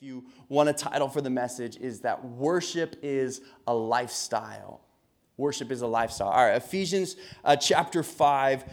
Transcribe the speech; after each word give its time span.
you 0.00 0.24
want 0.48 0.68
a 0.68 0.72
title 0.72 1.08
for 1.08 1.20
the 1.20 1.30
message, 1.30 1.76
is 1.76 2.00
that 2.00 2.24
worship 2.24 2.96
is 3.02 3.40
a 3.66 3.74
lifestyle. 3.74 4.80
Worship 5.36 5.70
is 5.70 5.82
a 5.82 5.86
lifestyle. 5.86 6.28
All 6.28 6.44
right, 6.44 6.56
Ephesians 6.56 7.16
uh, 7.44 7.56
chapter 7.56 8.02
5, 8.02 8.64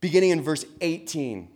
beginning 0.00 0.30
in 0.30 0.42
verse 0.42 0.64
18. 0.80 1.48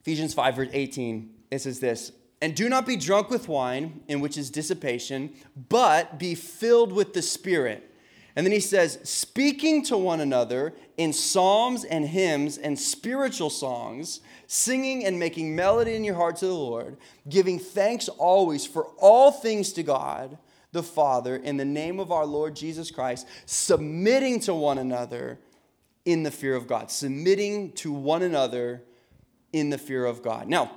Ephesians 0.00 0.34
5, 0.34 0.56
verse 0.56 0.68
18, 0.72 1.30
it 1.50 1.60
says 1.60 1.80
this 1.80 2.12
And 2.42 2.54
do 2.54 2.68
not 2.68 2.86
be 2.86 2.96
drunk 2.96 3.30
with 3.30 3.48
wine, 3.48 4.02
in 4.08 4.20
which 4.20 4.36
is 4.36 4.50
dissipation, 4.50 5.32
but 5.68 6.18
be 6.18 6.34
filled 6.34 6.92
with 6.92 7.14
the 7.14 7.22
Spirit. 7.22 7.93
And 8.36 8.44
then 8.44 8.52
he 8.52 8.60
says, 8.60 8.98
speaking 9.04 9.84
to 9.84 9.96
one 9.96 10.20
another 10.20 10.74
in 10.96 11.12
psalms 11.12 11.84
and 11.84 12.06
hymns 12.06 12.58
and 12.58 12.78
spiritual 12.78 13.50
songs 13.50 14.20
singing 14.46 15.04
and 15.04 15.18
making 15.18 15.54
melody 15.54 15.94
in 15.94 16.04
your 16.04 16.16
heart 16.16 16.36
to 16.36 16.46
the 16.46 16.54
Lord, 16.54 16.96
giving 17.28 17.58
thanks 17.58 18.08
always 18.08 18.66
for 18.66 18.86
all 18.98 19.30
things 19.30 19.72
to 19.74 19.82
God 19.82 20.36
the 20.72 20.82
Father 20.82 21.36
in 21.36 21.56
the 21.56 21.64
name 21.64 22.00
of 22.00 22.10
our 22.10 22.26
Lord 22.26 22.56
Jesus 22.56 22.90
Christ, 22.90 23.28
submitting 23.46 24.40
to 24.40 24.54
one 24.54 24.78
another 24.78 25.38
in 26.04 26.24
the 26.24 26.30
fear 26.30 26.56
of 26.56 26.66
God. 26.66 26.90
Submitting 26.90 27.72
to 27.72 27.92
one 27.92 28.22
another 28.22 28.82
in 29.52 29.70
the 29.70 29.78
fear 29.78 30.04
of 30.04 30.22
God. 30.22 30.48
Now, 30.48 30.72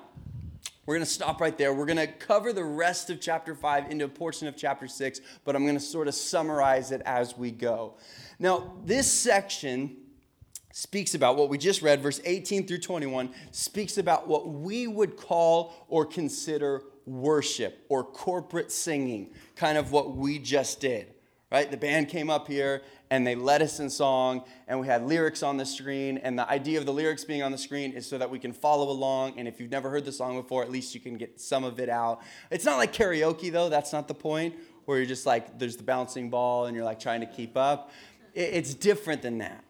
we're 0.87 0.95
going 0.95 1.05
to 1.05 1.11
stop 1.11 1.41
right 1.41 1.57
there. 1.57 1.73
We're 1.73 1.85
going 1.85 1.97
to 1.97 2.07
cover 2.07 2.53
the 2.53 2.63
rest 2.63 3.09
of 3.09 3.19
chapter 3.19 3.53
5 3.53 3.91
into 3.91 4.05
a 4.05 4.07
portion 4.07 4.47
of 4.47 4.55
chapter 4.55 4.87
6, 4.87 5.19
but 5.43 5.53
I'm 5.53 5.63
going 5.63 5.75
to 5.75 5.81
sort 5.81 6.07
of 6.07 6.15
summarize 6.15 6.91
it 6.91 7.01
as 7.05 7.37
we 7.37 7.51
go. 7.51 7.95
Now, 8.39 8.73
this 8.85 9.11
section 9.11 9.97
speaks 10.71 11.13
about 11.13 11.35
what 11.35 11.49
we 11.49 11.57
just 11.57 11.81
read, 11.81 12.01
verse 12.01 12.21
18 12.23 12.67
through 12.67 12.77
21, 12.77 13.31
speaks 13.51 13.97
about 13.97 14.29
what 14.29 14.47
we 14.47 14.87
would 14.87 15.17
call 15.17 15.73
or 15.89 16.05
consider 16.05 16.83
worship 17.05 17.85
or 17.89 18.05
corporate 18.05 18.71
singing, 18.71 19.31
kind 19.57 19.77
of 19.77 19.91
what 19.91 20.15
we 20.15 20.39
just 20.39 20.79
did, 20.79 21.13
right? 21.51 21.69
The 21.69 21.77
band 21.77 22.09
came 22.09 22.29
up 22.29 22.47
here 22.47 22.81
and 23.09 23.25
they 23.25 23.35
led 23.35 23.61
us 23.61 23.79
in 23.79 23.89
song, 23.89 24.43
and 24.67 24.81
we 24.81 24.87
had 24.87 25.03
lyrics 25.03 25.41
on 25.41 25.55
the 25.55 25.65
screen. 25.65 26.17
And 26.17 26.37
the 26.37 26.49
idea 26.49 26.77
of 26.77 26.85
the 26.85 26.91
lyrics 26.91 27.23
being 27.23 27.41
on 27.41 27.53
the 27.53 27.57
screen 27.57 27.93
is 27.93 28.05
so 28.05 28.17
that 28.17 28.29
we 28.29 28.37
can 28.37 28.51
follow 28.51 28.89
along. 28.89 29.35
And 29.37 29.47
if 29.47 29.61
you've 29.61 29.71
never 29.71 29.89
heard 29.89 30.03
the 30.03 30.11
song 30.11 30.35
before, 30.35 30.61
at 30.61 30.69
least 30.69 30.93
you 30.93 30.99
can 30.99 31.15
get 31.17 31.39
some 31.39 31.63
of 31.63 31.79
it 31.79 31.87
out. 31.87 32.21
It's 32.51 32.65
not 32.65 32.77
like 32.77 32.91
karaoke, 32.91 33.49
though, 33.49 33.69
that's 33.69 33.93
not 33.93 34.09
the 34.09 34.13
point, 34.13 34.55
where 34.85 34.97
you're 34.97 35.07
just 35.07 35.25
like, 35.25 35.57
there's 35.57 35.77
the 35.77 35.83
bouncing 35.83 36.29
ball 36.29 36.65
and 36.65 36.75
you're 36.75 36.83
like 36.83 36.99
trying 36.99 37.21
to 37.21 37.27
keep 37.27 37.55
up. 37.55 37.91
It's 38.33 38.73
different 38.73 39.21
than 39.21 39.37
that. 39.37 39.63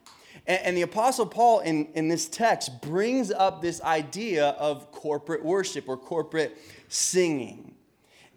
And, 0.46 0.76
the 0.76 0.82
Apostle 0.82 1.26
Paul 1.26 1.60
in, 1.60 1.86
in 1.94 2.08
this 2.08 2.26
text 2.26 2.80
brings 2.80 3.30
up 3.30 3.60
this 3.60 3.82
idea 3.82 4.48
of 4.50 4.90
corporate 4.92 5.44
worship 5.44 5.88
or 5.88 5.96
corporate 5.96 6.56
singing. 6.88 7.74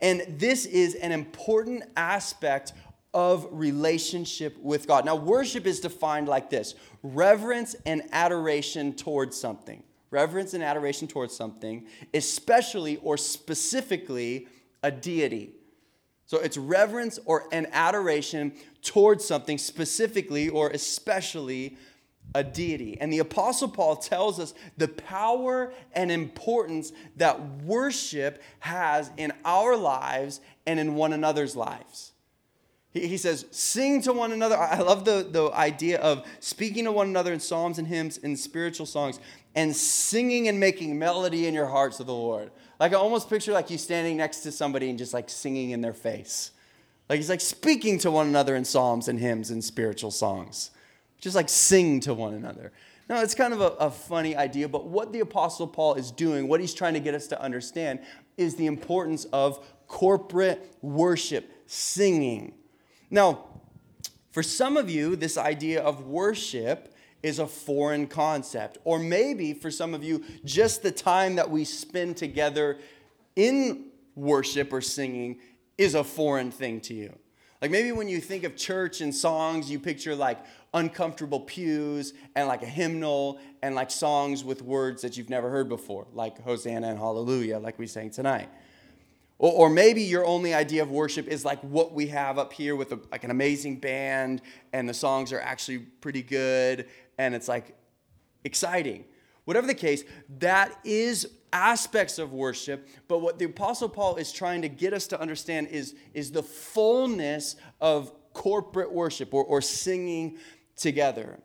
And 0.01 0.25
this 0.27 0.65
is 0.65 0.95
an 0.95 1.11
important 1.11 1.83
aspect 1.95 2.73
of 3.13 3.47
relationship 3.51 4.57
with 4.59 4.87
God. 4.87 5.05
Now, 5.05 5.15
worship 5.15 5.65
is 5.65 5.79
defined 5.79 6.27
like 6.27 6.49
this 6.49 6.75
reverence 7.03 7.75
and 7.85 8.03
adoration 8.11 8.93
towards 8.93 9.37
something. 9.37 9.83
Reverence 10.11 10.53
and 10.53 10.63
adoration 10.63 11.07
towards 11.07 11.35
something, 11.35 11.87
especially 12.13 12.97
or 12.97 13.17
specifically 13.17 14.47
a 14.83 14.91
deity. 14.91 15.53
So 16.25 16.37
it's 16.37 16.57
reverence 16.57 17.19
or 17.25 17.47
an 17.51 17.67
adoration 17.71 18.53
towards 18.81 19.25
something 19.25 19.57
specifically 19.57 20.49
or 20.49 20.69
especially 20.69 21.77
a 22.33 22.43
deity. 22.43 22.97
And 22.99 23.11
the 23.11 23.19
Apostle 23.19 23.67
Paul 23.67 23.97
tells 23.97 24.39
us 24.39 24.53
the 24.77 24.87
power 24.87 25.73
and 25.93 26.11
importance 26.11 26.93
that 27.17 27.63
worship 27.63 28.41
has 28.59 29.11
in 29.17 29.33
our 29.43 29.75
lives 29.75 30.39
and 30.65 30.79
in 30.79 30.95
one 30.95 31.13
another's 31.13 31.55
lives. 31.55 32.10
He, 32.93 33.15
says, 33.17 33.45
sing 33.51 34.01
to 34.01 34.11
one 34.11 34.33
another. 34.33 34.57
I 34.57 34.79
love 34.79 35.05
the, 35.05 35.25
the 35.29 35.49
idea 35.53 35.99
of 35.99 36.25
speaking 36.41 36.83
to 36.85 36.91
one 36.91 37.07
another 37.07 37.31
in 37.31 37.39
psalms 37.39 37.79
and 37.79 37.87
hymns 37.87 38.19
and 38.21 38.37
spiritual 38.37 38.85
songs 38.85 39.19
and 39.55 39.73
singing 39.73 40.49
and 40.49 40.59
making 40.59 40.99
melody 40.99 41.47
in 41.47 41.53
your 41.53 41.67
hearts 41.67 42.01
of 42.01 42.07
the 42.07 42.13
Lord. 42.13 42.51
Like 42.79 42.91
I 42.91 42.95
almost 42.95 43.29
picture 43.29 43.53
like 43.53 43.69
you 43.69 43.77
standing 43.77 44.17
next 44.17 44.41
to 44.41 44.51
somebody 44.51 44.89
and 44.89 44.99
just 44.99 45.13
like 45.13 45.29
singing 45.29 45.69
in 45.69 45.79
their 45.79 45.93
face. 45.93 46.51
Like 47.07 47.17
he's 47.17 47.29
like 47.29 47.39
speaking 47.39 47.97
to 47.99 48.11
one 48.11 48.27
another 48.27 48.55
in 48.55 48.65
psalms 48.65 49.07
and 49.07 49.19
hymns 49.19 49.51
and 49.51 49.63
spiritual 49.63 50.11
songs 50.11 50.71
just 51.21 51.35
like 51.35 51.47
sing 51.47 51.99
to 52.01 52.13
one 52.13 52.33
another. 52.33 52.73
Now, 53.07 53.21
it's 53.21 53.35
kind 53.35 53.53
of 53.53 53.61
a, 53.61 53.67
a, 53.67 53.91
funny 53.91 54.35
idea, 54.35 54.67
but 54.67 54.87
what 54.87 55.13
the 55.13 55.19
Apostle 55.19 55.67
Paul 55.67 55.95
is 55.95 56.11
doing, 56.11 56.47
what 56.47 56.59
he's 56.59 56.73
trying 56.73 56.93
to 56.93 56.99
get 56.99 57.13
us 57.13 57.27
to 57.27 57.41
understand, 57.41 57.99
is 58.37 58.55
the 58.55 58.65
importance 58.65 59.25
of 59.25 59.65
corporate 59.87 60.75
worship, 60.81 61.51
singing. 61.67 62.53
Now, 63.11 63.45
for 64.31 64.41
some 64.41 64.77
of 64.77 64.89
you, 64.89 65.17
this 65.17 65.37
idea 65.37 65.83
of 65.83 66.07
worship 66.07 66.95
is 67.21 67.37
a 67.37 67.45
foreign 67.45 68.07
concept. 68.07 68.77
Or 68.85 68.97
maybe 68.97 69.53
for 69.53 69.69
some 69.69 69.93
of 69.93 70.03
you, 70.03 70.23
just 70.45 70.81
the 70.81 70.91
time 70.91 71.35
that 71.35 71.49
we 71.49 71.65
spend 71.65 72.17
together 72.17 72.79
in 73.35 73.87
worship 74.15 74.73
or 74.73 74.81
singing 74.81 75.39
is 75.77 75.93
a 75.95 76.03
foreign 76.03 76.49
thing 76.49 76.79
to 76.81 76.93
you. 76.93 77.13
Like 77.61 77.69
maybe 77.69 77.91
when 77.91 78.07
you 78.07 78.19
think 78.19 78.43
of 78.43 78.55
church 78.55 79.01
and 79.01 79.13
songs, 79.13 79.69
you 79.69 79.79
picture 79.79 80.15
like 80.15 80.39
uncomfortable 80.73 81.41
pews 81.41 82.13
and 82.35 82.47
like 82.47 82.63
a 82.63 82.67
hymnal 82.67 83.39
and 83.61 83.75
like 83.75 83.91
songs 83.91 84.43
with 84.43 84.63
words 84.63 85.01
that 85.03 85.15
you've 85.15 85.29
never 85.29 85.49
heard 85.49 85.69
before, 85.69 86.07
like 86.13 86.41
Hosanna 86.41 86.87
and 86.87 86.97
Hallelujah, 86.97 87.59
like 87.59 87.77
we 87.77 87.85
sang 87.85 88.09
tonight. 88.09 88.49
Or, 89.41 89.51
or 89.53 89.69
maybe 89.71 90.03
your 90.03 90.23
only 90.23 90.53
idea 90.53 90.83
of 90.83 90.91
worship 90.91 91.27
is 91.27 91.43
like 91.43 91.59
what 91.61 91.93
we 91.93 92.07
have 92.07 92.37
up 92.37 92.53
here 92.53 92.75
with 92.75 92.91
a, 92.91 92.99
like 93.11 93.23
an 93.23 93.31
amazing 93.31 93.77
band 93.77 94.43
and 94.71 94.87
the 94.87 94.93
songs 94.93 95.33
are 95.33 95.41
actually 95.41 95.79
pretty 95.79 96.21
good 96.21 96.85
and 97.17 97.33
it's 97.33 97.47
like 97.47 97.75
exciting. 98.43 99.03
Whatever 99.45 99.65
the 99.65 99.73
case, 99.73 100.03
that 100.37 100.79
is 100.85 101.27
aspects 101.51 102.19
of 102.19 102.31
worship, 102.31 102.87
but 103.07 103.19
what 103.19 103.39
the 103.39 103.45
Apostle 103.45 103.89
Paul 103.89 104.17
is 104.17 104.31
trying 104.31 104.61
to 104.61 104.69
get 104.69 104.93
us 104.93 105.07
to 105.07 105.19
understand 105.19 105.69
is, 105.69 105.95
is 106.13 106.31
the 106.31 106.43
fullness 106.43 107.55
of 107.81 108.13
corporate 108.33 108.93
worship 108.93 109.33
or, 109.33 109.43
or 109.43 109.59
singing 109.59 110.37
together. 110.77 111.39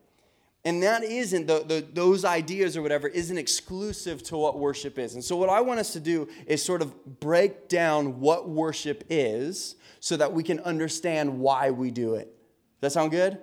And 0.66 0.82
that 0.82 1.04
isn't, 1.04 1.46
the, 1.46 1.60
the, 1.60 1.86
those 1.92 2.24
ideas 2.24 2.76
or 2.76 2.82
whatever, 2.82 3.06
isn't 3.06 3.38
exclusive 3.38 4.20
to 4.24 4.36
what 4.36 4.58
worship 4.58 4.98
is. 4.98 5.14
And 5.14 5.22
so, 5.22 5.36
what 5.36 5.48
I 5.48 5.60
want 5.60 5.78
us 5.78 5.92
to 5.92 6.00
do 6.00 6.28
is 6.44 6.60
sort 6.60 6.82
of 6.82 7.20
break 7.20 7.68
down 7.68 8.18
what 8.18 8.48
worship 8.48 9.04
is 9.08 9.76
so 10.00 10.16
that 10.16 10.32
we 10.32 10.42
can 10.42 10.58
understand 10.58 11.38
why 11.38 11.70
we 11.70 11.92
do 11.92 12.16
it. 12.16 12.36
Does 12.80 12.92
that 12.92 12.98
sound 12.98 13.12
good? 13.12 13.38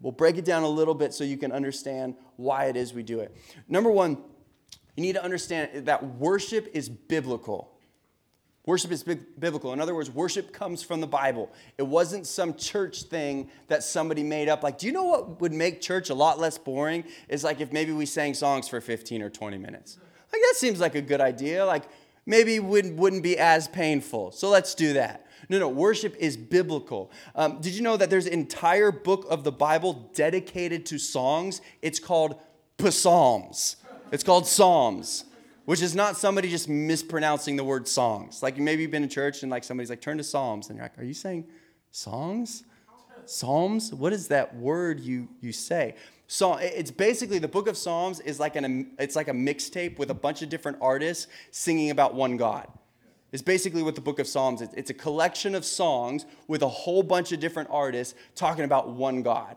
We'll 0.00 0.10
break 0.10 0.36
it 0.36 0.44
down 0.44 0.64
a 0.64 0.68
little 0.68 0.94
bit 0.94 1.14
so 1.14 1.22
you 1.22 1.36
can 1.36 1.52
understand 1.52 2.16
why 2.34 2.64
it 2.64 2.76
is 2.76 2.92
we 2.92 3.04
do 3.04 3.20
it. 3.20 3.32
Number 3.68 3.92
one, 3.92 4.18
you 4.96 5.04
need 5.04 5.14
to 5.14 5.22
understand 5.22 5.86
that 5.86 6.04
worship 6.16 6.68
is 6.74 6.88
biblical. 6.88 7.75
Worship 8.66 8.90
is 8.90 9.04
biblical. 9.04 9.72
In 9.72 9.80
other 9.80 9.94
words, 9.94 10.10
worship 10.10 10.52
comes 10.52 10.82
from 10.82 11.00
the 11.00 11.06
Bible. 11.06 11.52
It 11.78 11.84
wasn't 11.84 12.26
some 12.26 12.54
church 12.54 13.04
thing 13.04 13.48
that 13.68 13.84
somebody 13.84 14.24
made 14.24 14.48
up. 14.48 14.64
Like, 14.64 14.76
do 14.76 14.88
you 14.88 14.92
know 14.92 15.04
what 15.04 15.40
would 15.40 15.52
make 15.52 15.80
church 15.80 16.10
a 16.10 16.14
lot 16.14 16.40
less 16.40 16.58
boring? 16.58 17.04
Is 17.28 17.44
like 17.44 17.60
if 17.60 17.72
maybe 17.72 17.92
we 17.92 18.06
sang 18.06 18.34
songs 18.34 18.66
for 18.66 18.80
15 18.80 19.22
or 19.22 19.30
20 19.30 19.56
minutes. 19.56 19.98
Like, 20.32 20.42
that 20.42 20.54
seems 20.56 20.80
like 20.80 20.96
a 20.96 21.00
good 21.00 21.20
idea. 21.20 21.64
Like, 21.64 21.84
maybe 22.26 22.58
wouldn't, 22.58 22.96
wouldn't 22.96 23.22
be 23.22 23.38
as 23.38 23.68
painful. 23.68 24.32
So 24.32 24.50
let's 24.50 24.74
do 24.74 24.94
that. 24.94 25.26
No, 25.48 25.60
no, 25.60 25.68
worship 25.68 26.16
is 26.18 26.36
biblical. 26.36 27.12
Um, 27.36 27.60
did 27.60 27.72
you 27.74 27.82
know 27.82 27.96
that 27.96 28.10
there's 28.10 28.26
an 28.26 28.32
entire 28.32 28.90
book 28.90 29.26
of 29.30 29.44
the 29.44 29.52
Bible 29.52 30.10
dedicated 30.12 30.84
to 30.86 30.98
songs? 30.98 31.60
It's 31.82 32.00
called 32.00 32.40
Psalms. 32.90 33.76
It's 34.10 34.24
called 34.24 34.46
Psalms, 34.46 35.24
which 35.66 35.82
is 35.82 35.94
not 35.94 36.16
somebody 36.16 36.48
just 36.48 36.68
mispronouncing 36.68 37.56
the 37.56 37.64
word 37.64 37.86
songs. 37.86 38.42
Like 38.42 38.56
maybe 38.56 38.82
you've 38.82 38.90
been 38.90 39.02
in 39.02 39.08
church 39.08 39.42
and 39.42 39.50
like 39.50 39.64
somebody's 39.64 39.90
like, 39.90 40.00
turn 40.00 40.16
to 40.16 40.24
Psalms, 40.24 40.68
and 40.68 40.78
you're 40.78 40.84
like, 40.84 40.98
are 40.98 41.04
you 41.04 41.14
saying 41.14 41.46
songs? 41.90 42.64
Psalms? 43.26 43.92
What 43.92 44.12
is 44.12 44.28
that 44.28 44.56
word 44.56 45.00
you 45.00 45.28
you 45.40 45.52
say? 45.52 45.96
So 46.28 46.54
it's 46.54 46.90
basically 46.90 47.38
the 47.38 47.48
book 47.48 47.68
of 47.68 47.76
Psalms 47.76 48.20
is 48.20 48.40
like 48.40 48.56
an 48.56 48.92
it's 48.98 49.16
like 49.16 49.28
a 49.28 49.32
mixtape 49.32 49.98
with 49.98 50.10
a 50.10 50.14
bunch 50.14 50.42
of 50.42 50.48
different 50.48 50.78
artists 50.80 51.26
singing 51.50 51.90
about 51.90 52.14
one 52.14 52.36
God. 52.36 52.68
It's 53.32 53.42
basically 53.42 53.82
what 53.82 53.96
the 53.96 54.00
book 54.00 54.20
of 54.20 54.28
Psalms 54.28 54.62
is. 54.62 54.68
It's 54.74 54.90
a 54.90 54.94
collection 54.94 55.54
of 55.56 55.64
songs 55.64 56.24
with 56.46 56.62
a 56.62 56.68
whole 56.68 57.02
bunch 57.02 57.32
of 57.32 57.40
different 57.40 57.68
artists 57.72 58.14
talking 58.36 58.64
about 58.64 58.90
one 58.90 59.22
God. 59.22 59.56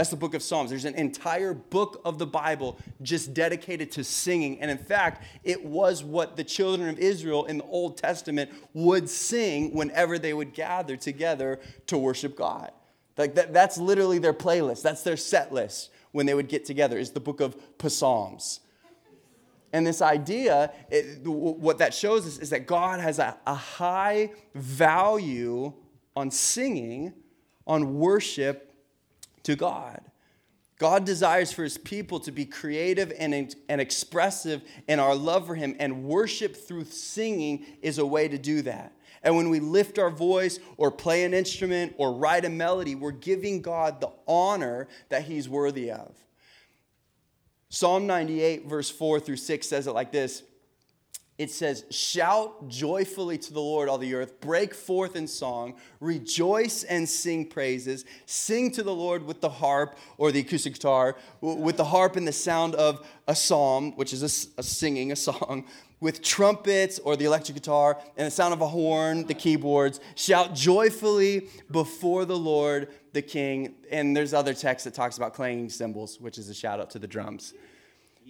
That's 0.00 0.08
the 0.08 0.16
book 0.16 0.32
of 0.32 0.42
Psalms. 0.42 0.70
There's 0.70 0.86
an 0.86 0.94
entire 0.94 1.52
book 1.52 2.00
of 2.06 2.18
the 2.18 2.26
Bible 2.26 2.78
just 3.02 3.34
dedicated 3.34 3.92
to 3.92 4.02
singing. 4.02 4.58
And 4.62 4.70
in 4.70 4.78
fact, 4.78 5.26
it 5.44 5.62
was 5.62 6.02
what 6.02 6.38
the 6.38 6.42
children 6.42 6.88
of 6.88 6.98
Israel 6.98 7.44
in 7.44 7.58
the 7.58 7.64
Old 7.64 7.98
Testament 7.98 8.50
would 8.72 9.10
sing 9.10 9.74
whenever 9.74 10.18
they 10.18 10.32
would 10.32 10.54
gather 10.54 10.96
together 10.96 11.60
to 11.88 11.98
worship 11.98 12.34
God. 12.34 12.72
Like 13.18 13.34
that, 13.34 13.52
that's 13.52 13.76
literally 13.76 14.18
their 14.18 14.32
playlist. 14.32 14.80
That's 14.80 15.02
their 15.02 15.18
set 15.18 15.52
list 15.52 15.90
when 16.12 16.24
they 16.24 16.32
would 16.32 16.48
get 16.48 16.64
together, 16.64 16.96
is 16.96 17.10
the 17.10 17.20
book 17.20 17.42
of 17.42 17.54
Psalms. 17.86 18.60
And 19.74 19.86
this 19.86 20.00
idea, 20.00 20.72
it, 20.88 21.26
what 21.26 21.76
that 21.76 21.92
shows 21.92 22.26
us 22.26 22.38
is 22.38 22.48
that 22.48 22.66
God 22.66 23.00
has 23.00 23.18
a, 23.18 23.36
a 23.46 23.54
high 23.54 24.30
value 24.54 25.74
on 26.16 26.30
singing, 26.30 27.12
on 27.66 27.98
worship 27.98 28.69
to 29.50 29.56
God. 29.56 30.00
God 30.78 31.04
desires 31.04 31.52
for 31.52 31.62
his 31.62 31.76
people 31.76 32.20
to 32.20 32.32
be 32.32 32.46
creative 32.46 33.12
and, 33.18 33.54
and 33.68 33.80
expressive 33.80 34.62
in 34.88 34.98
our 34.98 35.14
love 35.14 35.46
for 35.46 35.54
him, 35.54 35.76
and 35.78 36.04
worship 36.04 36.56
through 36.56 36.84
singing 36.86 37.66
is 37.82 37.98
a 37.98 38.06
way 38.06 38.28
to 38.28 38.38
do 38.38 38.62
that. 38.62 38.92
And 39.22 39.36
when 39.36 39.50
we 39.50 39.60
lift 39.60 39.98
our 39.98 40.08
voice 40.08 40.58
or 40.78 40.90
play 40.90 41.24
an 41.24 41.34
instrument 41.34 41.94
or 41.98 42.14
write 42.14 42.46
a 42.46 42.48
melody, 42.48 42.94
we're 42.94 43.10
giving 43.10 43.60
God 43.60 44.00
the 44.00 44.10
honor 44.26 44.88
that 45.10 45.24
he's 45.24 45.46
worthy 45.46 45.90
of. 45.90 46.14
Psalm 47.68 48.06
98, 48.06 48.66
verse 48.66 48.88
4 48.88 49.20
through 49.20 49.36
6 49.36 49.68
says 49.68 49.86
it 49.86 49.92
like 49.92 50.12
this 50.12 50.42
it 51.40 51.50
says, 51.50 51.86
Shout 51.88 52.68
joyfully 52.68 53.38
to 53.38 53.54
the 53.54 53.62
Lord, 53.62 53.88
all 53.88 53.96
the 53.96 54.14
earth, 54.14 54.42
break 54.42 54.74
forth 54.74 55.16
in 55.16 55.26
song, 55.26 55.76
rejoice 55.98 56.84
and 56.84 57.08
sing 57.08 57.46
praises, 57.46 58.04
sing 58.26 58.70
to 58.72 58.82
the 58.82 58.94
Lord 58.94 59.24
with 59.24 59.40
the 59.40 59.48
harp 59.48 59.96
or 60.18 60.32
the 60.32 60.40
acoustic 60.40 60.74
guitar, 60.74 61.16
with 61.40 61.78
the 61.78 61.84
harp 61.86 62.16
and 62.16 62.28
the 62.28 62.32
sound 62.32 62.74
of 62.74 63.06
a 63.26 63.34
psalm, 63.34 63.96
which 63.96 64.12
is 64.12 64.22
a, 64.22 64.60
a 64.60 64.62
singing, 64.62 65.12
a 65.12 65.16
song, 65.16 65.64
with 66.00 66.20
trumpets 66.20 66.98
or 66.98 67.16
the 67.16 67.24
electric 67.24 67.54
guitar 67.54 67.98
and 68.18 68.26
the 68.26 68.30
sound 68.30 68.52
of 68.52 68.60
a 68.60 68.68
horn, 68.68 69.26
the 69.26 69.32
keyboards. 69.32 69.98
Shout 70.16 70.54
joyfully 70.54 71.48
before 71.70 72.26
the 72.26 72.36
Lord, 72.36 72.88
the 73.14 73.22
King. 73.22 73.76
And 73.90 74.14
there's 74.14 74.34
other 74.34 74.52
text 74.52 74.84
that 74.84 74.92
talks 74.92 75.16
about 75.16 75.32
clanging 75.32 75.70
cymbals, 75.70 76.20
which 76.20 76.36
is 76.36 76.50
a 76.50 76.54
shout 76.54 76.80
out 76.80 76.90
to 76.90 76.98
the 76.98 77.08
drums. 77.08 77.54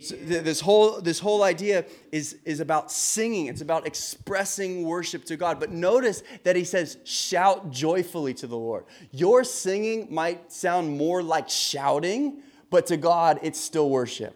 So 0.01 0.17
th- 0.17 0.43
this 0.45 0.61
whole 0.61 1.01
this 1.01 1.19
whole 1.19 1.43
idea 1.43 1.85
is 2.11 2.39
is 2.45 2.61
about 2.61 2.91
singing. 2.91 3.47
It's 3.47 3.61
about 3.61 3.87
expressing 3.87 4.85
worship 4.85 5.25
to 5.27 5.37
God. 5.37 5.61
But 5.61 5.71
notice 5.71 6.23
that 6.45 6.57
he 6.57 6.65
says, 6.65 6.97
"Shout 7.05 7.71
joyfully 7.71 8.35
to 8.35 8.47
the 8.47 8.57
Lord." 8.57 8.85
Your 9.11 9.45
singing 9.45 10.09
might 10.11 10.53
sound 10.53 10.97
more 10.97 11.23
like 11.23 11.49
shouting, 11.49 12.43
but 12.71 12.87
to 12.87 12.97
God, 12.97 13.41
it's 13.43 13.61
still 13.61 13.91
worship. 13.91 14.35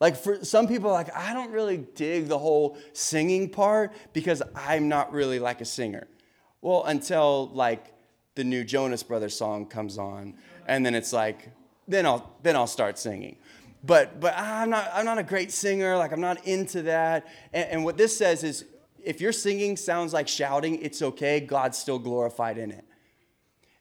Like 0.00 0.16
for 0.16 0.44
some 0.44 0.68
people, 0.68 0.90
like 0.90 1.14
I 1.16 1.34
don't 1.34 1.50
really 1.50 1.78
dig 1.78 2.28
the 2.28 2.38
whole 2.38 2.76
singing 2.92 3.48
part 3.48 3.92
because 4.12 4.42
I'm 4.54 4.88
not 4.88 5.12
really 5.12 5.38
like 5.38 5.60
a 5.60 5.66
singer. 5.66 6.06
Well, 6.62 6.84
until 6.84 7.48
like 7.48 7.94
the 8.34 8.44
new 8.44 8.64
Jonas 8.64 9.02
Brothers 9.02 9.36
song 9.36 9.66
comes 9.66 9.98
on, 9.98 10.34
and 10.66 10.84
then 10.84 10.94
it's 10.94 11.12
like, 11.12 11.50
then 11.88 12.06
I'll 12.06 12.34
then 12.42 12.56
I'll 12.56 12.66
start 12.66 12.98
singing. 12.98 13.36
But 13.82 14.20
but 14.20 14.34
I'm 14.36 14.70
not 14.70 14.90
I'm 14.92 15.04
not 15.04 15.18
a 15.18 15.22
great 15.22 15.52
singer. 15.52 15.96
Like 15.96 16.12
I'm 16.12 16.20
not 16.20 16.46
into 16.46 16.82
that. 16.82 17.26
And, 17.52 17.68
and 17.70 17.84
what 17.84 17.96
this 17.96 18.16
says 18.16 18.44
is, 18.44 18.64
if 19.02 19.20
your 19.20 19.32
singing 19.32 19.76
sounds 19.76 20.12
like 20.12 20.28
shouting, 20.28 20.80
it's 20.82 21.00
okay. 21.02 21.40
God's 21.40 21.78
still 21.78 21.98
glorified 21.98 22.58
in 22.58 22.70
it. 22.70 22.84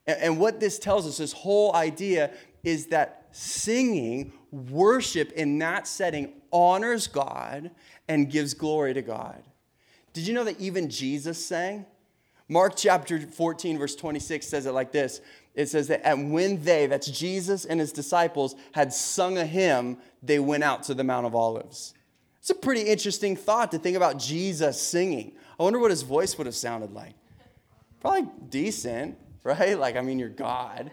And, 0.07 0.22
and 0.22 0.40
what 0.40 0.60
this 0.60 0.80
tells 0.80 1.06
us, 1.06 1.18
this 1.18 1.34
whole 1.34 1.75
idea, 1.75 2.31
is 2.63 2.88
that 2.88 3.28
singing, 3.31 4.34
worship 4.51 5.31
in 5.34 5.60
that 5.60 5.88
setting 5.88 6.34
honors 6.52 7.07
God 7.07 7.72
and 8.07 8.30
gives 8.30 8.54
glory 8.54 8.94
to 8.94 9.02
God. 9.02 9.44
Did 10.13 10.28
you 10.28 10.34
know 10.34 10.44
that 10.45 10.60
even 10.60 10.90
Jesus 10.90 11.44
sang? 11.44 11.86
Mark 12.48 12.74
chapter 12.75 13.19
14, 13.19 13.78
verse 13.78 13.95
26 13.95 14.48
says 14.48 14.66
it 14.66 14.72
like 14.72 14.92
this 14.92 15.22
it 15.59 15.67
says 15.67 15.89
that 15.89 16.07
and 16.07 16.31
when 16.31 16.63
they, 16.63 16.88
that's 16.88 17.07
Jesus 17.07 17.65
and 17.65 17.81
his 17.81 17.91
disciples, 17.91 18.56
had 18.71 18.94
sung 18.94 19.38
a 19.38 19.45
hymn, 19.45 19.97
they 20.23 20.39
went 20.39 20.63
out 20.63 20.83
to 20.83 20.94
the 20.94 21.03
Mount 21.03 21.25
of 21.25 21.35
Olives. 21.35 21.94
It's 22.39 22.50
a 22.50 22.56
pretty 22.56 22.83
interesting 22.83 23.35
thought 23.35 23.69
to 23.71 23.77
think 23.77 23.97
about 23.97 24.17
Jesus 24.17 24.81
singing. 24.81 25.33
I 25.59 25.63
wonder 25.63 25.77
what 25.77 25.91
his 25.91 26.01
voice 26.01 26.38
would 26.38 26.47
have 26.47 26.56
sounded 26.56 26.94
like. 26.94 27.13
Probably 28.00 28.29
decent, 28.47 29.17
right? 29.44 29.77
Like, 29.77 29.97
I 29.97 30.01
mean, 30.01 30.17
you're 30.17 30.29
God. 30.29 30.91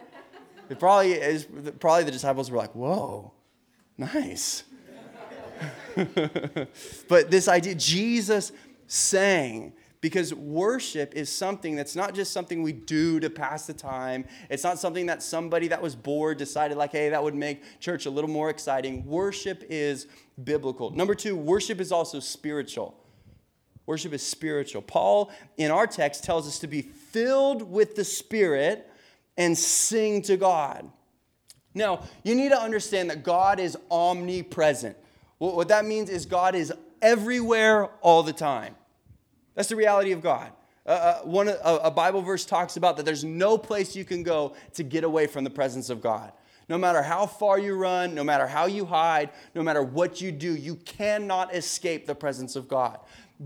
It 0.68 0.80
probably 0.80 1.12
is, 1.12 1.46
probably 1.78 2.02
the 2.02 2.10
disciples 2.10 2.50
were 2.50 2.58
like, 2.58 2.74
whoa, 2.74 3.32
nice. 3.96 4.64
but 7.08 7.30
this 7.30 7.46
idea, 7.46 7.76
Jesus 7.76 8.50
sang 8.88 9.74
because 10.06 10.32
worship 10.32 11.14
is 11.16 11.28
something 11.28 11.74
that's 11.74 11.96
not 11.96 12.14
just 12.14 12.32
something 12.32 12.62
we 12.62 12.72
do 12.72 13.18
to 13.18 13.28
pass 13.28 13.66
the 13.66 13.72
time. 13.72 14.24
It's 14.48 14.62
not 14.62 14.78
something 14.78 15.06
that 15.06 15.20
somebody 15.20 15.66
that 15.66 15.82
was 15.82 15.96
bored 15.96 16.38
decided, 16.38 16.76
like, 16.76 16.92
hey, 16.92 17.08
that 17.08 17.20
would 17.20 17.34
make 17.34 17.80
church 17.80 18.06
a 18.06 18.10
little 18.10 18.30
more 18.30 18.48
exciting. 18.48 19.04
Worship 19.04 19.64
is 19.68 20.06
biblical. 20.44 20.92
Number 20.92 21.16
two, 21.16 21.34
worship 21.34 21.80
is 21.80 21.90
also 21.90 22.20
spiritual. 22.20 22.94
Worship 23.86 24.12
is 24.12 24.22
spiritual. 24.22 24.80
Paul, 24.80 25.32
in 25.56 25.72
our 25.72 25.88
text, 25.88 26.22
tells 26.22 26.46
us 26.46 26.60
to 26.60 26.68
be 26.68 26.82
filled 26.82 27.68
with 27.68 27.96
the 27.96 28.04
Spirit 28.04 28.88
and 29.36 29.58
sing 29.58 30.22
to 30.22 30.36
God. 30.36 30.88
Now, 31.74 32.04
you 32.22 32.36
need 32.36 32.50
to 32.50 32.60
understand 32.60 33.10
that 33.10 33.24
God 33.24 33.58
is 33.58 33.76
omnipresent. 33.90 34.96
What 35.38 35.66
that 35.66 35.84
means 35.84 36.10
is 36.10 36.26
God 36.26 36.54
is 36.54 36.72
everywhere 37.02 37.86
all 38.02 38.22
the 38.22 38.32
time. 38.32 38.76
That's 39.56 39.68
the 39.68 39.76
reality 39.76 40.12
of 40.12 40.22
God. 40.22 40.52
Uh, 40.86 40.90
uh 40.90 41.18
one, 41.22 41.48
a, 41.48 41.80
a 41.82 41.90
Bible 41.90 42.22
verse 42.22 42.44
talks 42.44 42.76
about 42.76 42.96
that 42.96 43.04
there's 43.04 43.24
no 43.24 43.58
place 43.58 43.96
you 43.96 44.04
can 44.04 44.22
go 44.22 44.54
to 44.74 44.84
get 44.84 45.02
away 45.02 45.26
from 45.26 45.42
the 45.42 45.50
presence 45.50 45.90
of 45.90 46.00
God. 46.00 46.32
No 46.68 46.78
matter 46.78 47.02
how 47.02 47.26
far 47.26 47.58
you 47.58 47.74
run, 47.74 48.14
no 48.14 48.24
matter 48.24 48.46
how 48.46 48.66
you 48.66 48.84
hide, 48.84 49.30
no 49.54 49.62
matter 49.62 49.82
what 49.82 50.20
you 50.20 50.32
do, 50.32 50.54
you 50.54 50.76
cannot 50.76 51.54
escape 51.54 52.06
the 52.06 52.14
presence 52.14 52.56
of 52.56 52.68
God. 52.68 52.98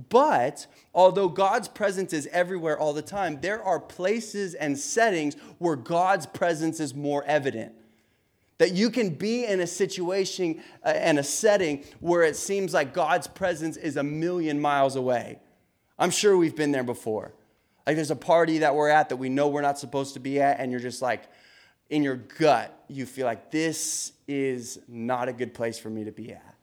But 0.08 0.66
although 0.94 1.28
God's 1.28 1.68
presence 1.68 2.12
is 2.12 2.28
everywhere 2.28 2.78
all 2.78 2.92
the 2.92 3.02
time, 3.02 3.40
there 3.40 3.62
are 3.62 3.80
places 3.80 4.54
and 4.54 4.78
settings 4.78 5.34
where 5.58 5.76
God's 5.76 6.26
presence 6.26 6.80
is 6.80 6.94
more 6.94 7.24
evident. 7.24 7.74
That 8.58 8.72
you 8.72 8.90
can 8.90 9.10
be 9.10 9.44
in 9.44 9.60
a 9.60 9.66
situation 9.66 10.62
uh, 10.84 10.88
and 10.88 11.18
a 11.18 11.22
setting 11.22 11.84
where 12.00 12.22
it 12.22 12.36
seems 12.36 12.72
like 12.72 12.94
God's 12.94 13.26
presence 13.26 13.76
is 13.76 13.96
a 13.96 14.02
million 14.02 14.60
miles 14.60 14.96
away. 14.96 15.38
I'm 16.00 16.10
sure 16.10 16.36
we've 16.36 16.56
been 16.56 16.72
there 16.72 16.82
before. 16.82 17.32
Like 17.86 17.96
there's 17.96 18.10
a 18.10 18.16
party 18.16 18.58
that 18.58 18.74
we're 18.74 18.88
at 18.88 19.10
that 19.10 19.16
we 19.16 19.28
know 19.28 19.48
we're 19.48 19.60
not 19.60 19.78
supposed 19.78 20.14
to 20.14 20.20
be 20.20 20.40
at, 20.40 20.58
and 20.58 20.72
you're 20.72 20.80
just 20.80 21.02
like, 21.02 21.24
in 21.90 22.02
your 22.02 22.16
gut, 22.16 22.84
you 22.88 23.04
feel 23.04 23.26
like 23.26 23.50
this 23.50 24.12
is 24.26 24.78
not 24.88 25.28
a 25.28 25.32
good 25.32 25.52
place 25.52 25.78
for 25.78 25.90
me 25.90 26.04
to 26.04 26.12
be 26.12 26.32
at. 26.32 26.54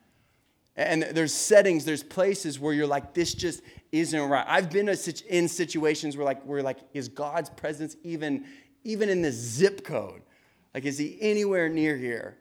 And 0.76 1.04
there's 1.04 1.34
settings, 1.34 1.86
there's 1.86 2.04
places 2.04 2.60
where 2.60 2.74
you're 2.74 2.88
like, 2.88 3.14
this 3.14 3.34
just 3.34 3.62
isn't 3.92 4.20
right. 4.20 4.46
I've 4.48 4.70
been 4.70 4.88
in 4.88 5.48
situations 5.48 6.16
where 6.16 6.26
like, 6.26 6.46
we're 6.46 6.62
like, 6.62 6.78
is 6.94 7.10
God's 7.10 7.50
presence 7.50 7.96
even, 8.04 8.46
even 8.84 9.10
in 9.10 9.22
the 9.22 9.32
zip 9.32 9.84
code? 9.84 10.22
Like, 10.74 10.86
is 10.86 10.98
he 10.98 11.18
anywhere 11.20 11.68
near 11.68 11.98
here? 11.98 12.38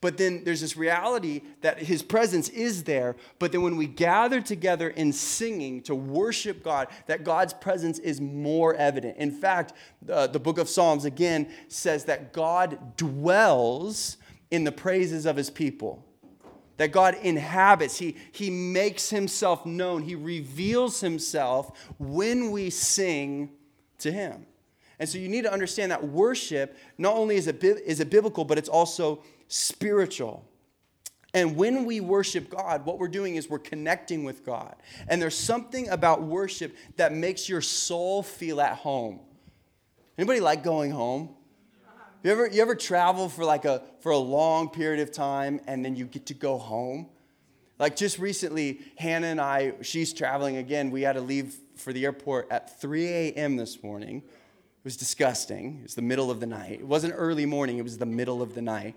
But 0.00 0.16
then 0.16 0.44
there's 0.44 0.62
this 0.62 0.76
reality 0.76 1.42
that 1.60 1.78
his 1.78 2.02
presence 2.02 2.48
is 2.48 2.84
there. 2.84 3.16
But 3.38 3.52
then 3.52 3.60
when 3.60 3.76
we 3.76 3.86
gather 3.86 4.40
together 4.40 4.88
in 4.88 5.12
singing 5.12 5.82
to 5.82 5.94
worship 5.94 6.62
God, 6.62 6.88
that 7.06 7.22
God's 7.22 7.52
presence 7.52 7.98
is 7.98 8.18
more 8.20 8.74
evident. 8.74 9.18
In 9.18 9.30
fact, 9.30 9.74
the, 10.00 10.26
the 10.26 10.40
book 10.40 10.56
of 10.56 10.70
Psalms 10.70 11.04
again 11.04 11.50
says 11.68 12.06
that 12.06 12.32
God 12.32 12.96
dwells 12.96 14.16
in 14.50 14.64
the 14.64 14.72
praises 14.72 15.26
of 15.26 15.36
his 15.36 15.50
people. 15.50 16.04
That 16.78 16.92
God 16.92 17.16
inhabits, 17.22 17.98
he, 17.98 18.16
he 18.32 18.48
makes 18.48 19.10
himself 19.10 19.66
known, 19.66 20.02
he 20.02 20.14
reveals 20.14 21.02
himself 21.02 21.92
when 21.98 22.50
we 22.50 22.70
sing 22.70 23.50
to 23.98 24.10
him. 24.10 24.46
And 24.98 25.06
so 25.06 25.18
you 25.18 25.28
need 25.28 25.42
to 25.42 25.52
understand 25.52 25.92
that 25.92 26.02
worship 26.08 26.76
not 26.96 27.16
only 27.16 27.36
is 27.36 27.46
it, 27.46 27.62
is 27.62 28.00
it 28.00 28.08
biblical, 28.08 28.46
but 28.46 28.56
it's 28.56 28.68
also 28.68 29.22
spiritual. 29.50 30.46
And 31.34 31.56
when 31.56 31.84
we 31.84 32.00
worship 32.00 32.48
God, 32.48 32.84
what 32.86 32.98
we're 32.98 33.08
doing 33.08 33.36
is 33.36 33.48
we're 33.48 33.58
connecting 33.58 34.24
with 34.24 34.44
God. 34.44 34.74
And 35.08 35.20
there's 35.20 35.36
something 35.36 35.88
about 35.88 36.22
worship 36.22 36.74
that 36.96 37.12
makes 37.12 37.48
your 37.48 37.60
soul 37.60 38.22
feel 38.22 38.60
at 38.60 38.76
home. 38.76 39.20
Anybody 40.16 40.40
like 40.40 40.64
going 40.64 40.90
home? 40.90 41.30
You 42.22 42.32
ever, 42.32 42.46
you 42.48 42.60
ever 42.60 42.74
travel 42.74 43.28
for 43.28 43.44
like 43.44 43.64
a 43.64 43.82
for 44.00 44.12
a 44.12 44.18
long 44.18 44.68
period 44.68 45.00
of 45.00 45.10
time 45.10 45.60
and 45.66 45.82
then 45.84 45.96
you 45.96 46.04
get 46.04 46.26
to 46.26 46.34
go 46.34 46.58
home? 46.58 47.08
Like 47.78 47.96
just 47.96 48.18
recently, 48.18 48.80
Hannah 48.96 49.28
and 49.28 49.40
I, 49.40 49.72
she's 49.80 50.12
traveling 50.12 50.58
again. 50.58 50.90
We 50.90 51.02
had 51.02 51.14
to 51.14 51.22
leave 51.22 51.56
for 51.76 51.94
the 51.94 52.04
airport 52.04 52.50
at 52.50 52.78
3 52.78 53.06
a.m. 53.06 53.56
this 53.56 53.82
morning. 53.82 54.18
It 54.18 54.84
was 54.84 54.98
disgusting. 54.98 55.78
It 55.80 55.82
was 55.84 55.94
the 55.94 56.02
middle 56.02 56.30
of 56.30 56.40
the 56.40 56.46
night. 56.46 56.80
It 56.80 56.86
wasn't 56.86 57.14
early 57.16 57.46
morning, 57.46 57.78
it 57.78 57.82
was 57.82 57.96
the 57.96 58.06
middle 58.06 58.42
of 58.42 58.54
the 58.54 58.62
night. 58.62 58.96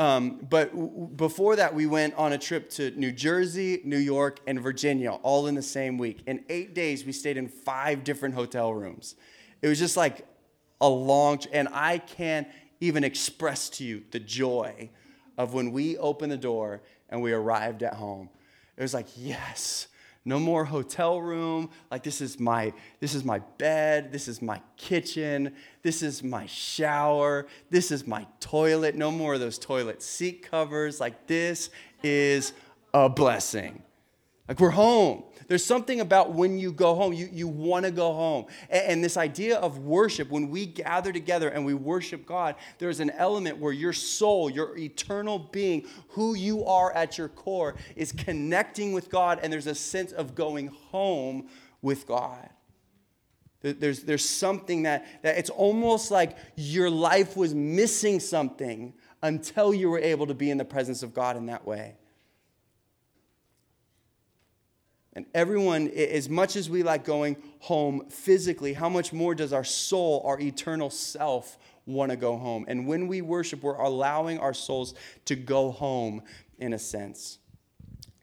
Um, 0.00 0.38
but 0.48 0.70
w- 0.70 1.08
before 1.14 1.56
that, 1.56 1.74
we 1.74 1.84
went 1.84 2.14
on 2.14 2.32
a 2.32 2.38
trip 2.38 2.70
to 2.70 2.90
New 2.92 3.12
Jersey, 3.12 3.82
New 3.84 3.98
York, 3.98 4.40
and 4.46 4.58
Virginia, 4.58 5.10
all 5.10 5.46
in 5.46 5.54
the 5.54 5.62
same 5.62 5.98
week. 5.98 6.22
In 6.26 6.42
eight 6.48 6.74
days, 6.74 7.04
we 7.04 7.12
stayed 7.12 7.36
in 7.36 7.48
five 7.48 8.02
different 8.02 8.34
hotel 8.34 8.72
rooms. 8.72 9.14
It 9.60 9.68
was 9.68 9.78
just 9.78 9.98
like 9.98 10.26
a 10.80 10.88
long, 10.88 11.40
and 11.52 11.68
I 11.70 11.98
can't 11.98 12.48
even 12.80 13.04
express 13.04 13.68
to 13.68 13.84
you 13.84 14.02
the 14.10 14.20
joy 14.20 14.88
of 15.36 15.52
when 15.52 15.70
we 15.70 15.98
opened 15.98 16.32
the 16.32 16.38
door 16.38 16.80
and 17.10 17.20
we 17.20 17.32
arrived 17.34 17.82
at 17.82 17.92
home. 17.92 18.30
It 18.78 18.82
was 18.82 18.94
like, 18.94 19.08
yes, 19.16 19.86
no 20.24 20.38
more 20.38 20.64
hotel 20.64 21.20
room. 21.20 21.70
Like 21.90 22.02
this 22.02 22.20
is 22.20 22.38
my 22.38 22.72
this 23.00 23.14
is 23.14 23.24
my 23.24 23.38
bed, 23.58 24.12
this 24.12 24.28
is 24.28 24.42
my 24.42 24.60
kitchen, 24.76 25.54
this 25.82 26.02
is 26.02 26.22
my 26.22 26.46
shower, 26.46 27.46
this 27.70 27.90
is 27.90 28.06
my 28.06 28.26
toilet. 28.38 28.94
No 28.94 29.10
more 29.10 29.34
of 29.34 29.40
those 29.40 29.58
toilet 29.58 30.02
seat 30.02 30.42
covers. 30.42 31.00
Like 31.00 31.26
this 31.26 31.70
is 32.02 32.52
a 32.92 33.08
blessing. 33.08 33.82
Like 34.48 34.60
we're 34.60 34.70
home. 34.70 35.24
There's 35.50 35.64
something 35.64 36.00
about 36.00 36.32
when 36.32 36.60
you 36.60 36.70
go 36.70 36.94
home, 36.94 37.12
you, 37.12 37.28
you 37.32 37.48
want 37.48 37.84
to 37.84 37.90
go 37.90 38.12
home. 38.12 38.46
And, 38.68 38.84
and, 38.86 39.04
this 39.04 39.16
idea 39.16 39.58
of 39.58 39.78
worship, 39.78 40.30
when 40.30 40.48
we 40.48 40.64
gather 40.64 41.12
together 41.12 41.48
and 41.48 41.66
we 41.66 41.74
worship 41.74 42.24
God, 42.24 42.54
there's 42.78 43.00
an 43.00 43.10
element 43.10 43.58
where 43.58 43.72
your 43.72 43.92
soul, 43.92 44.48
your 44.48 44.78
eternal 44.78 45.40
being, 45.40 45.88
who 46.10 46.34
you 46.34 46.64
are 46.66 46.92
at 46.92 47.18
your 47.18 47.26
core, 47.26 47.74
is 47.96 48.12
connecting 48.12 48.92
with 48.92 49.10
God, 49.10 49.40
and 49.42 49.52
there's 49.52 49.66
a 49.66 49.74
sense 49.74 50.12
of 50.12 50.36
going 50.36 50.68
home 50.68 51.48
with 51.82 52.06
God. 52.06 52.48
There's, 53.60 54.04
there's 54.04 54.28
something 54.28 54.84
that, 54.84 55.04
that 55.22 55.36
it's 55.36 55.50
almost 55.50 56.12
like 56.12 56.36
your 56.54 56.88
life 56.88 57.36
was 57.36 57.56
missing 57.56 58.20
something 58.20 58.94
until 59.20 59.74
you 59.74 59.90
were 59.90 59.98
able 59.98 60.28
to 60.28 60.34
be 60.34 60.48
in 60.52 60.58
the 60.58 60.64
presence 60.64 61.02
of 61.02 61.12
God 61.12 61.36
in 61.36 61.46
that 61.46 61.66
way. 61.66 61.96
And 65.14 65.26
everyone, 65.34 65.88
as 65.88 66.28
much 66.28 66.54
as 66.54 66.70
we 66.70 66.82
like 66.82 67.04
going 67.04 67.36
home 67.58 68.08
physically, 68.08 68.74
how 68.74 68.88
much 68.88 69.12
more 69.12 69.34
does 69.34 69.52
our 69.52 69.64
soul, 69.64 70.22
our 70.24 70.38
eternal 70.38 70.88
self, 70.88 71.58
want 71.86 72.10
to 72.10 72.16
go 72.16 72.36
home? 72.36 72.64
And 72.68 72.86
when 72.86 73.08
we 73.08 73.20
worship, 73.20 73.62
we're 73.62 73.74
allowing 73.74 74.38
our 74.38 74.54
souls 74.54 74.94
to 75.24 75.34
go 75.34 75.72
home 75.72 76.22
in 76.58 76.72
a 76.72 76.78
sense. 76.78 77.38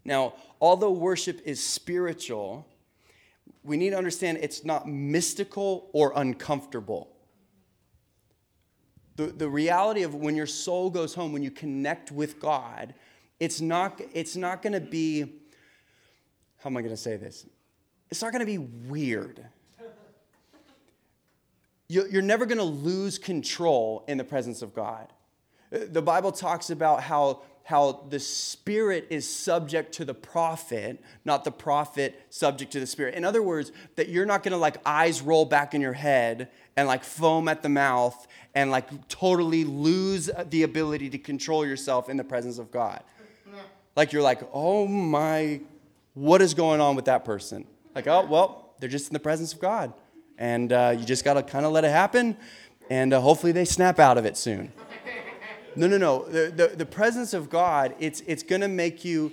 Now, 0.06 0.36
although 0.62 0.92
worship 0.92 1.42
is 1.44 1.62
spiritual, 1.62 2.66
we 3.64 3.76
need 3.76 3.90
to 3.90 3.98
understand 3.98 4.38
it's 4.42 4.64
not 4.64 4.88
mystical 4.88 5.90
or 5.92 6.14
uncomfortable. 6.16 7.10
The, 9.18 9.26
the 9.26 9.50
reality 9.50 10.04
of 10.04 10.16
when 10.16 10.38
your 10.38 10.46
soul 10.46 10.90
goes 10.90 11.14
home, 11.14 11.34
when 11.34 11.44
you 11.44 11.52
connect 11.52 12.12
with 12.14 12.40
God, 12.40 12.94
it's 13.42 13.60
not, 13.60 14.00
it's 14.14 14.38
not 14.38 14.62
going 14.62 14.74
to 14.74 14.80
be 14.80 15.42
how 16.60 16.70
am 16.70 16.78
I 16.78 16.82
going 16.82 16.94
to 16.94 16.98
say 16.98 17.18
this? 17.18 17.46
It's 18.10 18.22
not 18.22 18.32
going 18.32 18.40
to 18.40 18.46
be 18.46 18.58
weird. 18.58 19.46
You're 21.90 22.22
never 22.22 22.46
going 22.46 22.58
to 22.58 22.64
lose 22.64 23.18
control 23.18 24.04
in 24.08 24.18
the 24.18 24.24
presence 24.24 24.62
of 24.62 24.74
God. 24.74 25.08
Uh, 25.74 25.80
the 25.90 26.02
Bible 26.02 26.34
talks 26.34 26.70
about 26.70 27.02
how, 27.02 27.44
how 27.64 28.04
the 28.10 28.20
Spirit 28.20 29.08
is 29.10 29.30
subject 29.30 29.94
to 29.94 30.06
the 30.06 30.14
prophet, 30.14 31.02
not 31.24 31.46
the 31.46 31.52
prophet 31.52 32.22
subject 32.30 32.74
to 32.74 32.82
the 32.82 32.88
Spirit. 32.88 33.16
In 33.16 33.24
other 33.24 33.42
words, 33.42 33.72
that 33.96 34.10
you're 34.10 34.26
not 34.26 34.44
going 34.44 34.52
to 34.52 34.58
like 34.58 34.78
eyes 34.86 35.22
roll 35.22 35.46
back 35.46 35.74
in 35.74 35.80
your 35.80 35.94
head 35.94 36.50
and 36.76 36.90
like 36.90 37.06
foam 37.06 37.48
at 37.48 37.64
the 37.64 37.70
mouth 37.70 38.28
and 38.54 38.70
like 38.70 39.08
totally 39.08 39.64
lose 39.64 40.30
the 40.50 40.64
ability 40.64 41.10
to 41.12 41.18
control 41.18 41.66
yourself 41.66 42.10
in 42.10 42.18
the 42.18 42.24
presence 42.24 42.58
of 42.58 42.70
God. 42.70 43.02
Like 43.96 44.12
you're 44.12 44.22
like, 44.22 44.42
oh 44.52 44.88
my 44.88 45.62
what 46.18 46.42
is 46.42 46.56
going 46.56 46.82
on 46.82 46.96
with 46.96 47.06
that 47.06 47.24
person? 47.24 47.66
Like, 47.94 48.08
oh, 48.08 48.26
well, 48.26 48.74
they're 48.80 48.90
just 48.90 49.08
in 49.08 49.14
the 49.14 49.20
presence 49.20 49.54
of 49.54 49.60
God. 49.60 49.94
And 50.40 50.74
uh, 50.74 50.96
you 50.98 51.06
just 51.06 51.24
got 51.24 51.36
to 51.36 51.44
kind 51.44 51.64
of 51.64 51.72
let 51.72 51.84
it 51.84 51.92
happen, 51.92 52.38
and 52.90 53.14
uh, 53.14 53.22
hopefully 53.22 53.52
they 53.52 53.66
snap 53.66 54.00
out 54.00 54.18
of 54.18 54.26
it 54.26 54.36
soon. 54.36 54.72
No, 55.76 55.88
no, 55.88 55.98
no. 55.98 56.26
The, 56.26 56.52
the, 56.56 56.76
the 56.76 56.86
presence 56.86 57.36
of 57.36 57.52
God, 57.52 57.94
it's, 58.00 58.22
it's 58.26 58.42
going 58.42 58.62
to 58.62 58.68
make 58.68 59.06
you, 59.06 59.32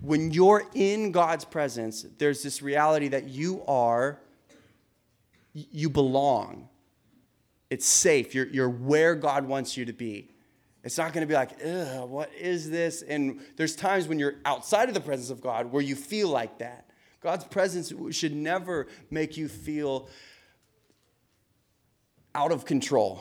when 0.00 0.30
you're 0.30 0.64
in 0.74 1.10
God's 1.10 1.44
presence, 1.44 2.06
there's 2.18 2.42
this 2.42 2.62
reality 2.62 3.08
that 3.08 3.24
you 3.24 3.64
are, 3.66 4.20
you 5.52 5.90
belong. 5.90 6.68
It's 7.68 7.86
safe. 7.86 8.32
You're, 8.32 8.46
you're 8.46 8.70
where 8.70 9.16
God 9.16 9.46
wants 9.46 9.76
you 9.76 9.84
to 9.86 9.92
be. 9.92 10.30
It's 10.86 10.98
not 10.98 11.12
going 11.12 11.22
to 11.22 11.26
be 11.26 11.34
like, 11.34 11.50
ugh, 11.66 12.08
what 12.08 12.32
is 12.32 12.70
this? 12.70 13.02
And 13.02 13.40
there's 13.56 13.74
times 13.74 14.06
when 14.06 14.20
you're 14.20 14.36
outside 14.44 14.86
of 14.86 14.94
the 14.94 15.00
presence 15.00 15.30
of 15.30 15.40
God 15.40 15.72
where 15.72 15.82
you 15.82 15.96
feel 15.96 16.28
like 16.28 16.58
that. 16.58 16.88
God's 17.20 17.42
presence 17.42 17.92
should 18.12 18.32
never 18.32 18.86
make 19.10 19.36
you 19.36 19.48
feel 19.48 20.08
out 22.36 22.52
of 22.52 22.64
control. 22.64 23.20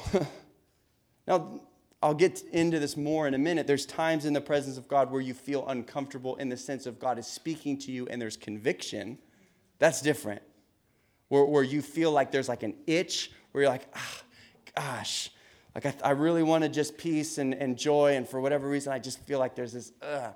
now, 1.28 1.62
I'll 2.04 2.14
get 2.14 2.44
into 2.52 2.78
this 2.78 2.96
more 2.96 3.28
in 3.28 3.34
a 3.34 3.40
minute. 3.40 3.66
There's 3.66 3.88
times 3.88 4.26
in 4.26 4.34
the 4.34 4.42
presence 4.42 4.78
of 4.78 4.88
God 4.88 5.10
where 5.10 5.22
you 5.22 5.34
feel 5.34 5.68
uncomfortable 5.68 6.36
in 6.36 6.50
the 6.50 6.58
sense 6.58 6.86
of 6.86 7.00
God 7.00 7.18
is 7.18 7.26
speaking 7.26 7.80
to 7.80 7.92
you 7.92 8.06
and 8.12 8.22
there's 8.22 8.38
conviction. 8.38 9.18
That's 9.80 10.02
different. 10.02 10.44
Where, 11.30 11.46
where 11.46 11.64
you 11.64 11.82
feel 11.82 12.12
like 12.12 12.30
there's 12.30 12.48
like 12.48 12.62
an 12.62 12.76
itch, 12.86 13.32
where 13.54 13.64
you're 13.64 13.72
like, 13.72 13.88
ah, 13.96 14.22
gosh, 14.76 15.32
like, 15.75 15.86
I, 15.86 15.94
I 16.03 16.12
really 16.12 16.41
wanted 16.41 16.74
just 16.74 16.98
peace 16.98 17.38
and, 17.38 17.53
and 17.53 17.77
joy, 17.77 18.15
and 18.15 18.27
for 18.27 18.41
whatever 18.41 18.67
reason, 18.67 18.94
I 18.94 19.00
just 19.00 19.20
feel 19.20 19.38
like 19.38 19.55
there's 19.55 19.74
this, 19.74 19.91
ugh. 20.01 20.34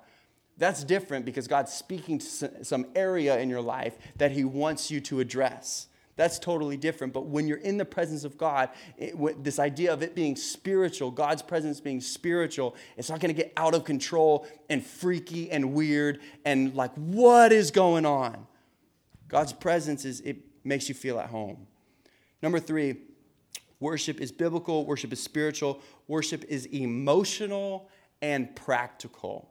That's 0.58 0.84
different 0.84 1.24
because 1.24 1.48
God's 1.48 1.72
speaking 1.72 2.18
to 2.18 2.64
some 2.64 2.86
area 2.94 3.38
in 3.38 3.48
your 3.48 3.62
life 3.62 3.96
that 4.18 4.30
He 4.30 4.44
wants 4.44 4.90
you 4.90 5.00
to 5.00 5.20
address. 5.20 5.86
That's 6.16 6.38
totally 6.38 6.76
different. 6.76 7.14
But 7.14 7.24
when 7.24 7.48
you're 7.48 7.56
in 7.56 7.78
the 7.78 7.86
presence 7.86 8.24
of 8.24 8.36
God, 8.36 8.68
it, 8.98 9.42
this 9.42 9.58
idea 9.58 9.90
of 9.90 10.02
it 10.02 10.14
being 10.14 10.36
spiritual, 10.36 11.10
God's 11.10 11.40
presence 11.40 11.80
being 11.80 12.02
spiritual, 12.02 12.76
it's 12.98 13.08
not 13.08 13.20
going 13.20 13.34
to 13.34 13.42
get 13.42 13.54
out 13.56 13.74
of 13.74 13.84
control 13.84 14.46
and 14.68 14.84
freaky 14.84 15.50
and 15.50 15.72
weird 15.72 16.20
and 16.44 16.74
like, 16.74 16.92
what 16.94 17.52
is 17.52 17.70
going 17.70 18.04
on? 18.04 18.46
God's 19.28 19.54
presence 19.54 20.04
is, 20.04 20.20
it 20.20 20.36
makes 20.62 20.90
you 20.90 20.94
feel 20.94 21.18
at 21.18 21.30
home. 21.30 21.66
Number 22.42 22.60
three, 22.60 22.96
Worship 23.80 24.20
is 24.20 24.30
biblical, 24.30 24.84
worship 24.84 25.12
is 25.12 25.22
spiritual, 25.22 25.80
worship 26.06 26.44
is 26.48 26.66
emotional 26.66 27.88
and 28.22 28.54
practical. 28.54 29.50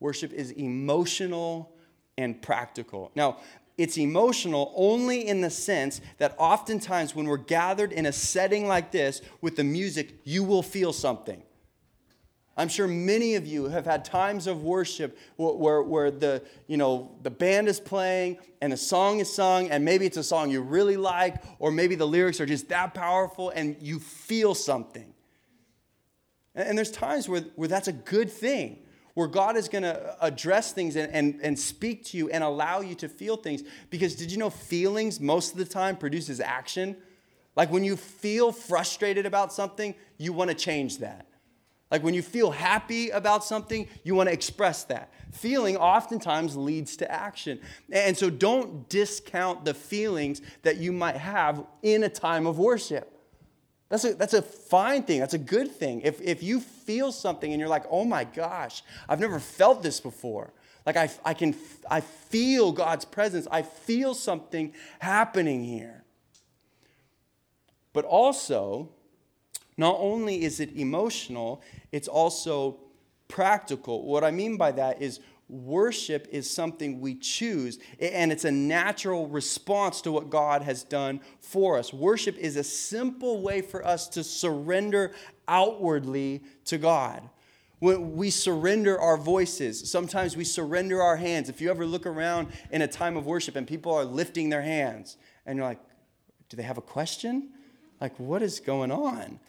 Worship 0.00 0.32
is 0.32 0.50
emotional 0.50 1.72
and 2.18 2.42
practical. 2.42 3.12
Now, 3.14 3.38
it's 3.78 3.96
emotional 3.96 4.72
only 4.76 5.26
in 5.26 5.40
the 5.40 5.50
sense 5.50 6.00
that 6.18 6.34
oftentimes 6.36 7.14
when 7.14 7.26
we're 7.26 7.36
gathered 7.36 7.92
in 7.92 8.06
a 8.06 8.12
setting 8.12 8.66
like 8.66 8.90
this 8.90 9.22
with 9.40 9.56
the 9.56 9.64
music, 9.64 10.18
you 10.24 10.44
will 10.44 10.62
feel 10.62 10.92
something. 10.92 11.42
I'm 12.56 12.68
sure 12.68 12.86
many 12.86 13.34
of 13.36 13.46
you 13.46 13.64
have 13.64 13.86
had 13.86 14.04
times 14.04 14.46
of 14.46 14.62
worship 14.62 15.16
where, 15.36 15.82
where, 15.82 16.10
the, 16.10 16.42
you 16.66 16.76
know, 16.76 17.16
the 17.22 17.30
band 17.30 17.66
is 17.66 17.80
playing 17.80 18.38
and 18.60 18.72
the 18.72 18.76
song 18.76 19.20
is 19.20 19.32
sung, 19.32 19.70
and 19.70 19.84
maybe 19.84 20.04
it's 20.04 20.18
a 20.18 20.22
song 20.22 20.50
you 20.50 20.60
really 20.60 20.98
like, 20.98 21.42
or 21.58 21.70
maybe 21.70 21.94
the 21.94 22.06
lyrics 22.06 22.40
are 22.40 22.46
just 22.46 22.68
that 22.68 22.92
powerful 22.92 23.50
and 23.50 23.76
you 23.80 23.98
feel 23.98 24.54
something. 24.54 25.14
And, 26.54 26.68
and 26.68 26.78
there's 26.78 26.90
times 26.90 27.26
where, 27.26 27.40
where 27.56 27.68
that's 27.68 27.88
a 27.88 27.92
good 27.92 28.30
thing, 28.30 28.80
where 29.14 29.28
God 29.28 29.56
is 29.56 29.70
going 29.70 29.84
to 29.84 29.98
uh, 29.98 30.16
address 30.20 30.72
things 30.72 30.94
and, 30.96 31.10
and, 31.10 31.40
and 31.42 31.58
speak 31.58 32.04
to 32.06 32.18
you 32.18 32.28
and 32.28 32.44
allow 32.44 32.82
you 32.82 32.94
to 32.96 33.08
feel 33.08 33.36
things. 33.38 33.62
Because 33.88 34.14
did 34.14 34.30
you 34.30 34.36
know 34.36 34.50
feelings 34.50 35.20
most 35.20 35.52
of 35.52 35.58
the 35.58 35.64
time 35.64 35.96
produces 35.96 36.38
action? 36.38 36.98
Like 37.56 37.70
when 37.72 37.82
you 37.82 37.96
feel 37.96 38.52
frustrated 38.52 39.24
about 39.24 39.54
something, 39.54 39.94
you 40.18 40.34
want 40.34 40.50
to 40.50 40.56
change 40.56 40.98
that. 40.98 41.26
Like 41.92 42.02
when 42.02 42.14
you 42.14 42.22
feel 42.22 42.50
happy 42.50 43.10
about 43.10 43.44
something, 43.44 43.86
you 44.02 44.14
want 44.14 44.30
to 44.30 44.32
express 44.32 44.84
that. 44.84 45.12
Feeling 45.30 45.76
oftentimes 45.76 46.56
leads 46.56 46.96
to 46.96 47.12
action. 47.12 47.60
And 47.92 48.16
so 48.16 48.30
don't 48.30 48.88
discount 48.88 49.66
the 49.66 49.74
feelings 49.74 50.40
that 50.62 50.78
you 50.78 50.90
might 50.90 51.16
have 51.18 51.66
in 51.82 52.02
a 52.02 52.08
time 52.08 52.46
of 52.46 52.58
worship. 52.58 53.10
That's 53.90 54.06
a, 54.06 54.14
that's 54.14 54.32
a 54.32 54.40
fine 54.40 55.02
thing. 55.02 55.20
That's 55.20 55.34
a 55.34 55.38
good 55.38 55.70
thing. 55.70 56.00
If, 56.00 56.18
if 56.22 56.42
you 56.42 56.60
feel 56.60 57.12
something 57.12 57.52
and 57.52 57.60
you're 57.60 57.68
like, 57.68 57.84
oh 57.90 58.06
my 58.06 58.24
gosh, 58.24 58.82
I've 59.06 59.20
never 59.20 59.38
felt 59.38 59.82
this 59.82 60.00
before. 60.00 60.54
Like 60.86 60.96
I, 60.96 61.10
I 61.26 61.34
can 61.34 61.54
I 61.90 62.00
feel 62.00 62.72
God's 62.72 63.04
presence. 63.04 63.46
I 63.50 63.60
feel 63.60 64.14
something 64.14 64.72
happening 64.98 65.62
here. 65.62 66.04
But 67.92 68.06
also, 68.06 68.88
not 69.82 69.96
only 69.98 70.44
is 70.44 70.60
it 70.60 70.76
emotional, 70.76 71.60
it's 71.90 72.06
also 72.06 72.78
practical. 73.26 74.06
What 74.06 74.22
I 74.22 74.30
mean 74.30 74.56
by 74.56 74.70
that 74.70 75.02
is 75.02 75.18
worship 75.48 76.28
is 76.30 76.48
something 76.48 77.00
we 77.00 77.16
choose, 77.16 77.80
and 78.00 78.30
it's 78.30 78.44
a 78.44 78.50
natural 78.52 79.26
response 79.26 80.00
to 80.02 80.12
what 80.12 80.30
God 80.30 80.62
has 80.62 80.84
done 80.84 81.20
for 81.40 81.76
us. 81.76 81.92
Worship 81.92 82.38
is 82.38 82.54
a 82.56 82.62
simple 82.62 83.42
way 83.42 83.60
for 83.60 83.84
us 83.84 84.08
to 84.10 84.22
surrender 84.22 85.12
outwardly 85.48 86.44
to 86.66 86.78
God. 86.78 87.28
When 87.80 88.14
we 88.14 88.30
surrender 88.30 89.00
our 89.00 89.16
voices, 89.16 89.90
sometimes 89.90 90.36
we 90.36 90.44
surrender 90.44 91.02
our 91.02 91.16
hands. 91.16 91.48
If 91.48 91.60
you 91.60 91.70
ever 91.70 91.84
look 91.84 92.06
around 92.06 92.52
in 92.70 92.82
a 92.82 92.86
time 92.86 93.16
of 93.16 93.26
worship 93.26 93.56
and 93.56 93.66
people 93.66 93.92
are 93.92 94.04
lifting 94.04 94.48
their 94.48 94.62
hands, 94.62 95.16
and 95.44 95.56
you're 95.56 95.66
like, 95.66 95.80
do 96.48 96.56
they 96.56 96.62
have 96.62 96.78
a 96.78 96.82
question? 96.82 97.50
Like, 98.00 98.16
what 98.20 98.42
is 98.42 98.60
going 98.60 98.92
on? 98.92 99.40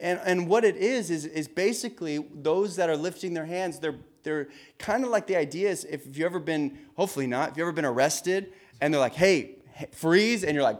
And, 0.00 0.20
and 0.24 0.48
what 0.48 0.64
it 0.64 0.76
is, 0.76 1.10
is, 1.10 1.26
is 1.26 1.46
basically 1.46 2.24
those 2.34 2.76
that 2.76 2.88
are 2.88 2.96
lifting 2.96 3.34
their 3.34 3.44
hands, 3.44 3.78
they're, 3.78 3.98
they're 4.22 4.48
kind 4.78 5.04
of 5.04 5.10
like 5.10 5.26
the 5.26 5.36
idea 5.36 5.68
is 5.70 5.84
if 5.84 6.06
you've 6.06 6.20
ever 6.20 6.38
been, 6.38 6.78
hopefully 6.96 7.26
not, 7.26 7.50
if 7.50 7.56
you've 7.56 7.64
ever 7.64 7.72
been 7.72 7.84
arrested 7.84 8.52
and 8.80 8.92
they're 8.92 9.00
like, 9.00 9.14
hey, 9.14 9.56
freeze, 9.92 10.42
and 10.42 10.54
you're 10.54 10.62
like, 10.62 10.78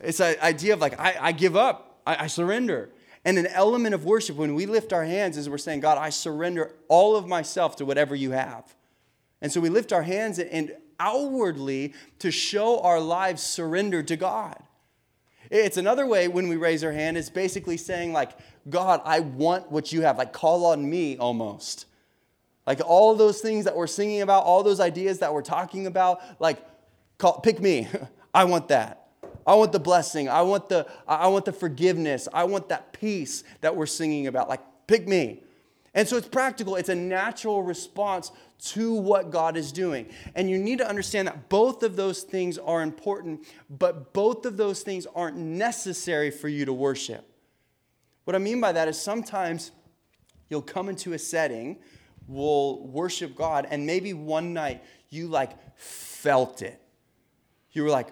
it's 0.00 0.20
an 0.20 0.36
idea 0.42 0.74
of 0.74 0.80
like, 0.80 0.98
I, 1.00 1.16
I 1.20 1.32
give 1.32 1.56
up, 1.56 2.00
I, 2.06 2.24
I 2.24 2.26
surrender. 2.26 2.90
And 3.24 3.38
an 3.38 3.46
element 3.46 3.94
of 3.94 4.04
worship 4.04 4.36
when 4.36 4.54
we 4.54 4.66
lift 4.66 4.92
our 4.92 5.04
hands 5.04 5.36
is 5.36 5.48
we're 5.48 5.58
saying, 5.58 5.80
God, 5.80 5.98
I 5.98 6.10
surrender 6.10 6.74
all 6.88 7.16
of 7.16 7.26
myself 7.26 7.76
to 7.76 7.84
whatever 7.84 8.14
you 8.14 8.30
have. 8.30 8.74
And 9.40 9.50
so 9.50 9.60
we 9.60 9.68
lift 9.68 9.92
our 9.92 10.02
hands 10.02 10.38
and 10.38 10.72
outwardly 11.00 11.94
to 12.18 12.30
show 12.30 12.80
our 12.80 13.00
lives 13.00 13.42
surrendered 13.42 14.08
to 14.08 14.16
God. 14.16 14.62
It's 15.50 15.76
another 15.76 16.06
way 16.06 16.28
when 16.28 16.48
we 16.48 16.56
raise 16.56 16.84
our 16.84 16.92
hand, 16.92 17.16
it's 17.16 17.30
basically 17.30 17.76
saying, 17.76 18.12
like, 18.12 18.32
God, 18.68 19.00
I 19.04 19.20
want 19.20 19.70
what 19.70 19.92
you 19.92 20.02
have. 20.02 20.18
Like, 20.18 20.32
call 20.32 20.66
on 20.66 20.88
me 20.88 21.16
almost. 21.16 21.86
Like, 22.66 22.80
all 22.84 23.14
those 23.14 23.40
things 23.40 23.64
that 23.64 23.74
we're 23.74 23.86
singing 23.86 24.20
about, 24.20 24.44
all 24.44 24.62
those 24.62 24.80
ideas 24.80 25.20
that 25.20 25.32
we're 25.32 25.42
talking 25.42 25.86
about, 25.86 26.20
like, 26.40 26.58
call, 27.16 27.40
pick 27.40 27.60
me. 27.60 27.88
I 28.34 28.44
want 28.44 28.68
that. 28.68 29.06
I 29.46 29.54
want 29.54 29.72
the 29.72 29.80
blessing. 29.80 30.28
I 30.28 30.42
want 30.42 30.68
the, 30.68 30.86
I 31.06 31.28
want 31.28 31.46
the 31.46 31.52
forgiveness. 31.52 32.28
I 32.32 32.44
want 32.44 32.68
that 32.68 32.92
peace 32.92 33.44
that 33.62 33.74
we're 33.74 33.86
singing 33.86 34.26
about. 34.26 34.48
Like, 34.48 34.60
pick 34.86 35.08
me. 35.08 35.42
And 35.94 36.06
so 36.06 36.16
it's 36.16 36.28
practical, 36.28 36.76
it's 36.76 36.88
a 36.88 36.94
natural 36.94 37.62
response 37.62 38.30
to 38.60 38.92
what 38.92 39.30
God 39.30 39.56
is 39.56 39.72
doing. 39.72 40.08
And 40.34 40.50
you 40.50 40.58
need 40.58 40.78
to 40.78 40.88
understand 40.88 41.28
that 41.28 41.48
both 41.48 41.82
of 41.82 41.96
those 41.96 42.22
things 42.22 42.58
are 42.58 42.82
important, 42.82 43.46
but 43.70 44.12
both 44.12 44.44
of 44.46 44.56
those 44.56 44.82
things 44.82 45.06
aren't 45.14 45.36
necessary 45.36 46.30
for 46.30 46.48
you 46.48 46.64
to 46.64 46.72
worship. 46.72 47.24
What 48.24 48.34
I 48.34 48.38
mean 48.38 48.60
by 48.60 48.72
that 48.72 48.88
is 48.88 49.00
sometimes 49.00 49.70
you'll 50.50 50.60
come 50.60 50.88
into 50.88 51.14
a 51.14 51.18
setting, 51.18 51.78
we'll 52.26 52.86
worship 52.86 53.34
God, 53.34 53.66
and 53.70 53.86
maybe 53.86 54.12
one 54.12 54.52
night 54.52 54.82
you 55.08 55.28
like 55.28 55.52
felt 55.78 56.62
it. 56.62 56.80
You 57.72 57.84
were 57.84 57.90
like, 57.90 58.08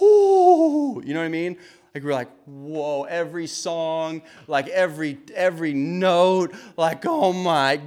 whoo, 0.00 1.02
you 1.04 1.12
know 1.12 1.20
what 1.20 1.26
I 1.26 1.30
mean? 1.30 1.58
Like 1.94 2.04
we're 2.04 2.12
like, 2.12 2.30
whoa, 2.46 3.02
every 3.04 3.46
song, 3.46 4.22
like 4.46 4.68
every 4.68 5.18
every 5.34 5.74
note, 5.74 6.54
like 6.76 7.04
oh 7.04 7.32
my 7.32 7.80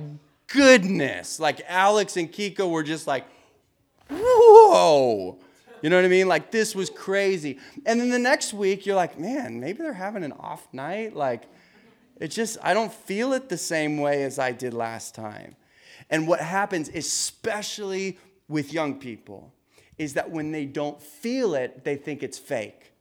goodness. 0.48 1.40
Like 1.40 1.62
Alex 1.68 2.18
and 2.18 2.32
Kiko 2.32 2.70
were 2.70 2.84
just 2.84 3.08
like, 3.08 3.26
whoa. 4.10 5.40
You 5.82 5.90
know 5.90 5.98
what 5.98 6.06
I 6.06 6.10
mean? 6.10 6.28
Like 6.28 6.52
this 6.52 6.76
was 6.76 6.90
crazy. 6.90 7.60
And 7.86 8.00
then 8.00 8.10
the 8.10 8.20
next 8.20 8.54
week 8.54 8.86
you're 8.86 8.96
like, 8.96 9.18
man, 9.20 9.60
maybe 9.60 9.80
they're 9.80 9.94
having 9.94 10.24
an 10.24 10.34
off 10.34 10.68
night. 10.74 11.16
Like 11.16 11.44
it 12.20 12.28
just 12.28 12.58
I 12.62 12.74
don't 12.74 12.94
feel 12.94 13.32
it 13.34 13.48
the 13.48 13.58
same 13.58 13.98
way 13.98 14.24
as 14.24 14.38
I 14.38 14.52
did 14.52 14.74
last 14.74 15.16
time. 15.16 15.56
And 16.10 16.28
what 16.28 16.42
happens, 16.42 16.90
especially 16.90 18.18
with 18.50 18.74
young 18.74 19.00
people, 19.00 19.54
is 19.98 20.14
that 20.16 20.30
when 20.30 20.52
they 20.52 20.66
don't 20.66 21.02
feel 21.02 21.56
it, 21.56 21.86
they 21.86 21.96
think 21.96 22.22
it's 22.22 22.38
fake 22.38 22.93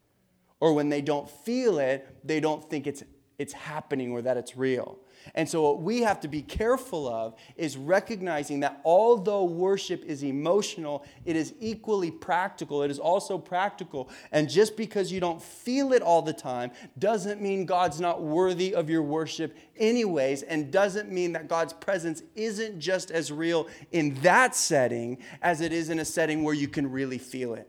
or 0.62 0.72
when 0.72 0.88
they 0.88 1.00
don't 1.00 1.28
feel 1.28 1.80
it, 1.80 2.06
they 2.22 2.38
don't 2.38 2.70
think 2.70 2.86
it's, 2.86 3.02
it's 3.36 3.52
happening 3.52 4.12
or 4.12 4.22
that 4.22 4.36
it's 4.36 4.56
real. 4.56 4.96
And 5.34 5.48
so, 5.48 5.60
what 5.62 5.82
we 5.82 6.02
have 6.02 6.20
to 6.20 6.28
be 6.28 6.40
careful 6.40 7.08
of 7.08 7.34
is 7.56 7.76
recognizing 7.76 8.60
that 8.60 8.80
although 8.84 9.42
worship 9.42 10.04
is 10.04 10.22
emotional, 10.22 11.04
it 11.24 11.34
is 11.34 11.52
equally 11.58 12.12
practical. 12.12 12.84
It 12.84 12.92
is 12.92 13.00
also 13.00 13.38
practical. 13.38 14.08
And 14.30 14.48
just 14.48 14.76
because 14.76 15.10
you 15.10 15.18
don't 15.18 15.42
feel 15.42 15.92
it 15.92 16.00
all 16.00 16.22
the 16.22 16.32
time 16.32 16.70
doesn't 16.96 17.40
mean 17.40 17.66
God's 17.66 18.00
not 18.00 18.22
worthy 18.22 18.72
of 18.72 18.88
your 18.88 19.02
worship, 19.02 19.56
anyways, 19.76 20.44
and 20.44 20.70
doesn't 20.70 21.10
mean 21.10 21.32
that 21.32 21.48
God's 21.48 21.72
presence 21.72 22.22
isn't 22.36 22.78
just 22.78 23.10
as 23.10 23.32
real 23.32 23.66
in 23.90 24.14
that 24.22 24.54
setting 24.54 25.18
as 25.42 25.60
it 25.60 25.72
is 25.72 25.88
in 25.88 25.98
a 25.98 26.04
setting 26.04 26.44
where 26.44 26.54
you 26.54 26.68
can 26.68 26.88
really 26.88 27.18
feel 27.18 27.54
it. 27.54 27.68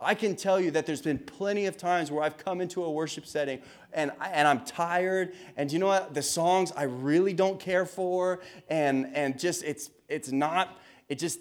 I 0.00 0.14
can 0.14 0.36
tell 0.36 0.60
you 0.60 0.70
that 0.72 0.86
there's 0.86 1.02
been 1.02 1.18
plenty 1.18 1.66
of 1.66 1.76
times 1.76 2.10
where 2.10 2.22
I've 2.22 2.36
come 2.36 2.60
into 2.60 2.84
a 2.84 2.90
worship 2.90 3.26
setting 3.26 3.60
and, 3.92 4.12
I, 4.20 4.28
and 4.28 4.46
I'm 4.46 4.64
tired, 4.64 5.34
and 5.56 5.72
you 5.72 5.78
know 5.78 5.86
what? 5.86 6.14
The 6.14 6.22
songs 6.22 6.72
I 6.76 6.84
really 6.84 7.32
don't 7.32 7.58
care 7.58 7.86
for, 7.86 8.40
and, 8.68 9.10
and 9.14 9.38
just 9.38 9.64
it's, 9.64 9.90
it's 10.08 10.30
not, 10.30 10.78
it 11.08 11.18
just, 11.18 11.40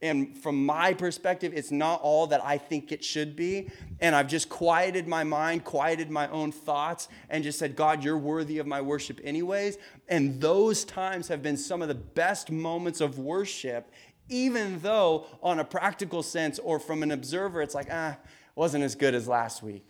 and 0.00 0.38
from 0.38 0.64
my 0.64 0.94
perspective, 0.94 1.52
it's 1.54 1.72
not 1.72 2.00
all 2.00 2.28
that 2.28 2.42
I 2.44 2.56
think 2.56 2.92
it 2.92 3.02
should 3.02 3.34
be. 3.34 3.68
And 4.00 4.14
I've 4.14 4.28
just 4.28 4.48
quieted 4.48 5.08
my 5.08 5.24
mind, 5.24 5.64
quieted 5.64 6.08
my 6.08 6.28
own 6.28 6.52
thoughts, 6.52 7.08
and 7.28 7.42
just 7.42 7.58
said, 7.58 7.74
God, 7.74 8.04
you're 8.04 8.16
worthy 8.16 8.58
of 8.58 8.66
my 8.66 8.80
worship, 8.80 9.20
anyways. 9.24 9.76
And 10.06 10.40
those 10.40 10.84
times 10.84 11.26
have 11.28 11.42
been 11.42 11.56
some 11.56 11.82
of 11.82 11.88
the 11.88 11.96
best 11.96 12.52
moments 12.52 13.00
of 13.00 13.18
worship 13.18 13.90
even 14.28 14.80
though 14.80 15.26
on 15.42 15.58
a 15.58 15.64
practical 15.64 16.22
sense 16.22 16.58
or 16.58 16.78
from 16.78 17.02
an 17.02 17.10
observer, 17.10 17.62
it's 17.62 17.74
like, 17.74 17.88
ah, 17.90 18.16
wasn't 18.54 18.84
as 18.84 18.94
good 18.94 19.14
as 19.14 19.28
last 19.28 19.62
week. 19.62 19.84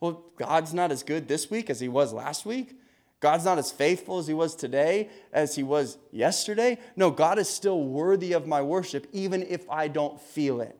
Well, 0.00 0.24
God's 0.36 0.72
not 0.72 0.92
as 0.92 1.02
good 1.02 1.28
this 1.28 1.50
week 1.50 1.70
as 1.70 1.80
he 1.80 1.88
was 1.88 2.12
last 2.12 2.46
week. 2.46 2.76
God's 3.20 3.44
not 3.44 3.58
as 3.58 3.70
faithful 3.70 4.18
as 4.18 4.26
he 4.26 4.34
was 4.34 4.54
today 4.54 5.10
as 5.32 5.54
he 5.54 5.62
was 5.62 5.98
yesterday. 6.10 6.78
No, 6.96 7.10
God 7.10 7.38
is 7.38 7.48
still 7.48 7.84
worthy 7.84 8.32
of 8.32 8.46
my 8.46 8.62
worship, 8.62 9.06
even 9.12 9.42
if 9.42 9.68
I 9.68 9.88
don't 9.88 10.18
feel 10.20 10.62
it. 10.62 10.76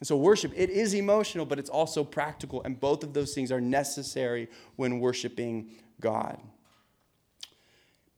And 0.00 0.06
so, 0.06 0.16
worship, 0.16 0.52
it 0.54 0.70
is 0.70 0.94
emotional, 0.94 1.46
but 1.46 1.58
it's 1.58 1.70
also 1.70 2.04
practical, 2.04 2.62
and 2.62 2.78
both 2.78 3.02
of 3.02 3.12
those 3.12 3.34
things 3.34 3.52
are 3.52 3.60
necessary 3.60 4.48
when 4.76 5.00
worshiping 5.00 5.70
God. 6.00 6.38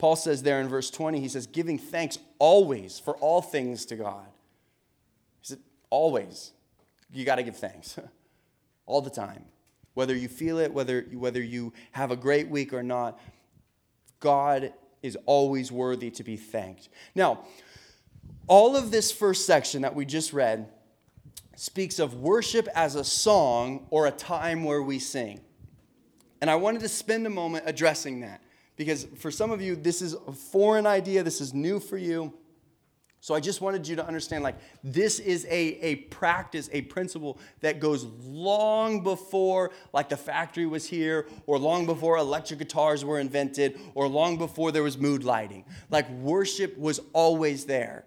Paul 0.02 0.16
says 0.16 0.42
there 0.42 0.60
in 0.60 0.68
verse 0.68 0.90
20, 0.90 1.20
he 1.20 1.28
says, 1.28 1.46
giving 1.46 1.78
thanks 1.78 2.18
always 2.40 2.98
for 2.98 3.14
all 3.18 3.40
things 3.40 3.86
to 3.86 3.94
God. 3.94 4.26
He 5.42 5.46
said, 5.46 5.58
always. 5.90 6.50
You 7.12 7.24
got 7.24 7.36
to 7.36 7.44
give 7.44 7.56
thanks 7.56 7.96
all 8.86 9.00
the 9.00 9.10
time. 9.10 9.44
Whether 9.94 10.16
you 10.16 10.26
feel 10.26 10.58
it, 10.58 10.74
whether, 10.74 11.02
whether 11.12 11.40
you 11.40 11.72
have 11.92 12.10
a 12.10 12.16
great 12.16 12.48
week 12.48 12.72
or 12.72 12.82
not, 12.82 13.20
God 14.18 14.72
is 15.04 15.16
always 15.24 15.70
worthy 15.70 16.10
to 16.10 16.24
be 16.24 16.36
thanked. 16.36 16.88
Now, 17.14 17.44
all 18.48 18.76
of 18.76 18.90
this 18.90 19.12
first 19.12 19.46
section 19.46 19.82
that 19.82 19.94
we 19.94 20.04
just 20.04 20.32
read 20.32 20.68
speaks 21.54 22.00
of 22.00 22.14
worship 22.14 22.66
as 22.74 22.96
a 22.96 23.04
song 23.04 23.86
or 23.90 24.08
a 24.08 24.10
time 24.10 24.64
where 24.64 24.82
we 24.82 24.98
sing. 24.98 25.42
And 26.40 26.50
I 26.50 26.56
wanted 26.56 26.80
to 26.80 26.88
spend 26.88 27.24
a 27.24 27.30
moment 27.30 27.66
addressing 27.68 28.22
that 28.22 28.42
because 28.84 29.06
for 29.16 29.30
some 29.30 29.50
of 29.50 29.62
you, 29.62 29.76
this 29.76 30.02
is 30.02 30.14
a 30.14 30.32
foreign 30.32 30.86
idea, 30.86 31.22
this 31.22 31.40
is 31.40 31.54
new 31.54 31.80
for 31.80 31.96
you. 31.96 32.32
So 33.22 33.36
I 33.36 33.40
just 33.40 33.60
wanted 33.60 33.86
you 33.86 33.94
to 33.94 34.04
understand 34.04 34.42
like 34.42 34.56
this 34.82 35.20
is 35.20 35.44
a, 35.44 35.50
a 35.50 35.94
practice, 35.94 36.68
a 36.72 36.82
principle 36.82 37.38
that 37.60 37.78
goes 37.78 38.04
long 38.04 39.04
before 39.04 39.70
like 39.92 40.08
the 40.08 40.16
factory 40.16 40.66
was 40.66 40.88
here, 40.88 41.28
or 41.46 41.56
long 41.56 41.86
before 41.86 42.16
electric 42.16 42.58
guitars 42.58 43.04
were 43.04 43.20
invented, 43.20 43.78
or 43.94 44.08
long 44.08 44.38
before 44.38 44.72
there 44.72 44.82
was 44.82 44.98
mood 44.98 45.22
lighting. 45.22 45.64
Like 45.88 46.10
worship 46.10 46.76
was 46.76 46.98
always 47.12 47.64
there. 47.64 48.06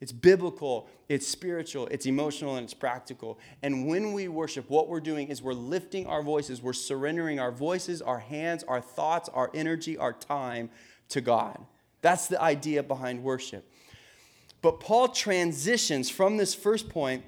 It's 0.00 0.12
biblical, 0.12 0.88
it's 1.08 1.26
spiritual, 1.28 1.86
it's 1.88 2.06
emotional, 2.06 2.56
and 2.56 2.64
it's 2.64 2.72
practical. 2.72 3.38
And 3.62 3.86
when 3.86 4.14
we 4.14 4.28
worship, 4.28 4.70
what 4.70 4.88
we're 4.88 5.00
doing 5.00 5.28
is 5.28 5.42
we're 5.42 5.52
lifting 5.52 6.06
our 6.06 6.22
voices, 6.22 6.62
we're 6.62 6.72
surrendering 6.72 7.38
our 7.38 7.52
voices, 7.52 8.00
our 8.00 8.18
hands, 8.18 8.64
our 8.64 8.80
thoughts, 8.80 9.28
our 9.28 9.50
energy, 9.52 9.98
our 9.98 10.14
time 10.14 10.70
to 11.10 11.20
God. 11.20 11.58
That's 12.00 12.28
the 12.28 12.40
idea 12.40 12.82
behind 12.82 13.22
worship. 13.22 13.70
But 14.62 14.80
Paul 14.80 15.08
transitions 15.08 16.08
from 16.08 16.38
this 16.38 16.54
first 16.54 16.88
point 16.88 17.24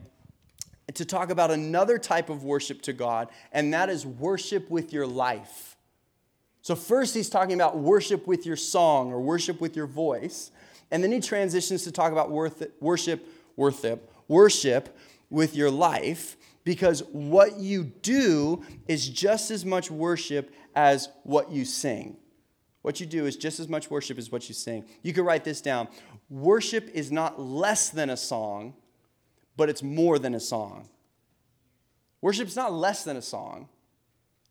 to 0.95 1.05
talk 1.05 1.31
about 1.31 1.51
another 1.51 1.99
type 1.99 2.31
of 2.31 2.43
worship 2.43 2.83
to 2.83 2.93
God, 2.93 3.29
and 3.53 3.73
that 3.75 3.91
is 3.91 4.07
worship 4.07 4.71
with 4.71 4.93
your 4.93 5.07
life. 5.07 5.77
So, 6.63 6.75
first, 6.75 7.15
he's 7.15 7.29
talking 7.29 7.55
about 7.55 7.79
worship 7.79 8.27
with 8.27 8.47
your 8.47 8.57
song 8.57 9.13
or 9.13 9.21
worship 9.21 9.61
with 9.61 9.77
your 9.77 9.87
voice. 9.87 10.51
And 10.93 11.03
then 11.03 11.11
he 11.11 11.21
transitions 11.21 11.85
to 11.85 11.91
talk 11.91 12.13
about 12.13 12.31
worship, 12.31 12.79
worship, 13.57 14.13
worship 14.29 14.99
with 15.31 15.57
your 15.57 15.71
life 15.71 16.37
because 16.65 17.03
what 17.11 17.59
you 17.59 17.85
do 17.85 18.63
is 18.87 19.09
just 19.09 19.51
as 19.51 19.65
much 19.65 19.91
worship 19.91 20.53
as 20.77 21.09
what 21.25 21.51
you 21.51 21.65
sing. 21.65 22.19
What 22.83 23.01
you 23.01 23.07
do 23.07 23.25
is 23.25 23.37
just 23.37 23.59
as 23.59 23.69
much 23.69 23.91
worship 23.91 24.19
as 24.19 24.31
what 24.31 24.49
you 24.49 24.55
sing. 24.55 24.85
You 25.03 25.15
can 25.15 25.25
write 25.25 25.45
this 25.45 25.63
down. 25.63 25.89
Worship 26.29 26.91
is 26.93 27.11
not 27.11 27.41
less 27.41 27.89
than 27.89 28.11
a 28.11 28.17
song, 28.17 28.75
but 29.57 29.71
it's 29.71 29.83
more 29.83 30.19
than 30.19 30.35
a 30.35 30.41
song. 30.41 30.91
Worship 32.21 32.49
is 32.49 32.57
not 32.57 32.73
less 32.73 33.03
than 33.03 33.17
a 33.17 33.23
song, 33.23 33.69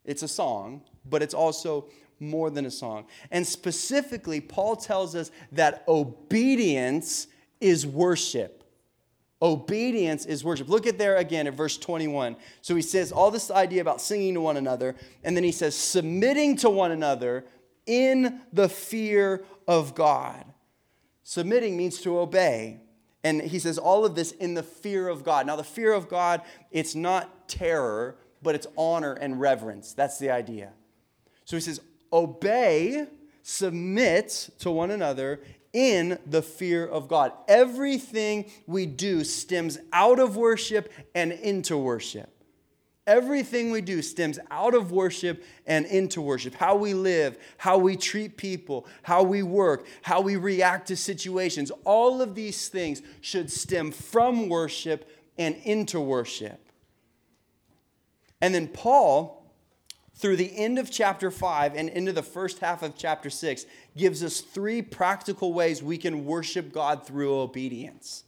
it's 0.03 0.23
a 0.23 0.27
song, 0.27 0.81
but 1.05 1.21
it's 1.21 1.35
also 1.35 1.85
more 2.21 2.49
than 2.49 2.65
a 2.65 2.71
song. 2.71 3.05
And 3.31 3.45
specifically, 3.45 4.39
Paul 4.39 4.75
tells 4.75 5.15
us 5.15 5.31
that 5.51 5.83
obedience 5.87 7.27
is 7.59 7.85
worship. 7.85 8.63
Obedience 9.41 10.25
is 10.25 10.43
worship. 10.43 10.69
Look 10.69 10.85
at 10.85 10.99
there 10.99 11.17
again 11.17 11.47
at 11.47 11.55
verse 11.55 11.77
21. 11.77 12.35
So 12.61 12.75
he 12.75 12.81
says 12.83 13.11
all 13.11 13.31
this 13.31 13.49
idea 13.49 13.81
about 13.81 13.99
singing 13.99 14.35
to 14.35 14.41
one 14.41 14.57
another, 14.57 14.95
and 15.23 15.35
then 15.35 15.43
he 15.43 15.51
says 15.51 15.75
submitting 15.75 16.57
to 16.57 16.69
one 16.69 16.91
another 16.91 17.45
in 17.87 18.41
the 18.53 18.69
fear 18.69 19.43
of 19.67 19.95
God. 19.95 20.45
Submitting 21.23 21.75
means 21.75 22.01
to 22.01 22.19
obey. 22.19 22.81
And 23.23 23.41
he 23.41 23.59
says 23.59 23.77
all 23.77 24.05
of 24.05 24.15
this 24.15 24.31
in 24.31 24.53
the 24.53 24.63
fear 24.63 25.07
of 25.07 25.23
God. 25.23 25.45
Now, 25.45 25.55
the 25.55 25.63
fear 25.63 25.93
of 25.93 26.09
God, 26.09 26.41
it's 26.71 26.95
not 26.95 27.47
terror, 27.47 28.17
but 28.41 28.55
it's 28.55 28.67
honor 28.77 29.13
and 29.13 29.39
reverence. 29.39 29.93
That's 29.93 30.17
the 30.17 30.31
idea. 30.31 30.73
So 31.45 31.55
he 31.55 31.61
says, 31.61 31.81
obey, 32.11 33.07
submit 33.43 34.49
to 34.59 34.71
one 34.71 34.91
another 34.91 35.41
in 35.73 36.19
the 36.25 36.41
fear 36.41 36.85
of 36.85 37.07
God. 37.07 37.31
Everything 37.47 38.51
we 38.67 38.85
do 38.85 39.23
stems 39.23 39.77
out 39.93 40.19
of 40.19 40.35
worship 40.35 40.91
and 41.15 41.31
into 41.31 41.77
worship. 41.77 42.29
Everything 43.07 43.71
we 43.71 43.81
do 43.81 44.01
stems 44.01 44.37
out 44.51 44.75
of 44.75 44.91
worship 44.91 45.43
and 45.65 45.85
into 45.87 46.21
worship. 46.21 46.53
How 46.53 46.75
we 46.75 46.93
live, 46.93 47.37
how 47.57 47.77
we 47.77 47.95
treat 47.95 48.37
people, 48.37 48.85
how 49.01 49.23
we 49.23 49.41
work, 49.41 49.87
how 50.03 50.21
we 50.21 50.35
react 50.35 50.87
to 50.89 50.95
situations, 50.95 51.71
all 51.83 52.21
of 52.21 52.35
these 52.35 52.67
things 52.67 53.01
should 53.21 53.51
stem 53.51 53.91
from 53.91 54.49
worship 54.49 55.09
and 55.37 55.55
into 55.63 55.99
worship. 55.99 56.59
And 58.39 58.53
then 58.53 58.67
Paul, 58.67 59.40
through 60.21 60.35
the 60.35 60.55
end 60.55 60.77
of 60.77 60.91
chapter 60.91 61.31
5 61.31 61.75
and 61.75 61.89
into 61.89 62.13
the 62.13 62.21
first 62.21 62.59
half 62.59 62.83
of 62.83 62.95
chapter 62.95 63.29
6, 63.29 63.65
gives 63.97 64.23
us 64.23 64.39
three 64.39 64.81
practical 64.81 65.51
ways 65.51 65.81
we 65.81 65.97
can 65.97 66.25
worship 66.25 66.71
God 66.71 67.05
through 67.05 67.39
obedience. 67.39 68.23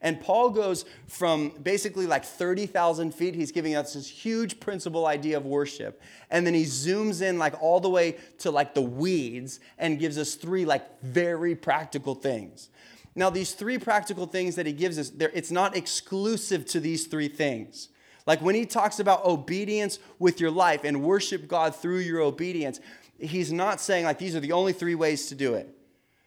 And 0.00 0.20
Paul 0.20 0.50
goes 0.50 0.84
from 1.06 1.50
basically 1.62 2.06
like 2.06 2.24
30,000 2.24 3.12
feet, 3.12 3.34
he's 3.34 3.52
giving 3.52 3.74
us 3.74 3.94
this 3.94 4.08
huge 4.08 4.60
principle 4.60 5.06
idea 5.06 5.36
of 5.36 5.44
worship. 5.44 6.00
And 6.30 6.46
then 6.46 6.54
he 6.54 6.64
zooms 6.64 7.22
in 7.22 7.38
like 7.38 7.60
all 7.60 7.80
the 7.80 7.90
way 7.90 8.16
to 8.38 8.50
like 8.50 8.74
the 8.74 8.82
weeds 8.82 9.60
and 9.78 9.98
gives 9.98 10.18
us 10.18 10.34
three 10.34 10.64
like 10.64 11.02
very 11.02 11.54
practical 11.54 12.14
things. 12.14 12.68
Now, 13.14 13.30
these 13.30 13.52
three 13.52 13.78
practical 13.78 14.26
things 14.26 14.56
that 14.56 14.66
he 14.66 14.72
gives 14.72 14.98
us, 14.98 15.12
it's 15.18 15.50
not 15.50 15.76
exclusive 15.76 16.64
to 16.66 16.80
these 16.80 17.06
three 17.06 17.28
things. 17.28 17.88
Like 18.26 18.40
when 18.40 18.54
he 18.54 18.66
talks 18.66 19.00
about 19.00 19.24
obedience 19.24 19.98
with 20.18 20.40
your 20.40 20.50
life 20.50 20.84
and 20.84 21.02
worship 21.02 21.48
God 21.48 21.74
through 21.74 21.98
your 21.98 22.20
obedience, 22.20 22.80
he's 23.18 23.52
not 23.52 23.80
saying 23.80 24.04
like 24.04 24.18
these 24.18 24.36
are 24.36 24.40
the 24.40 24.52
only 24.52 24.72
three 24.72 24.94
ways 24.94 25.26
to 25.26 25.34
do 25.34 25.54
it. 25.54 25.68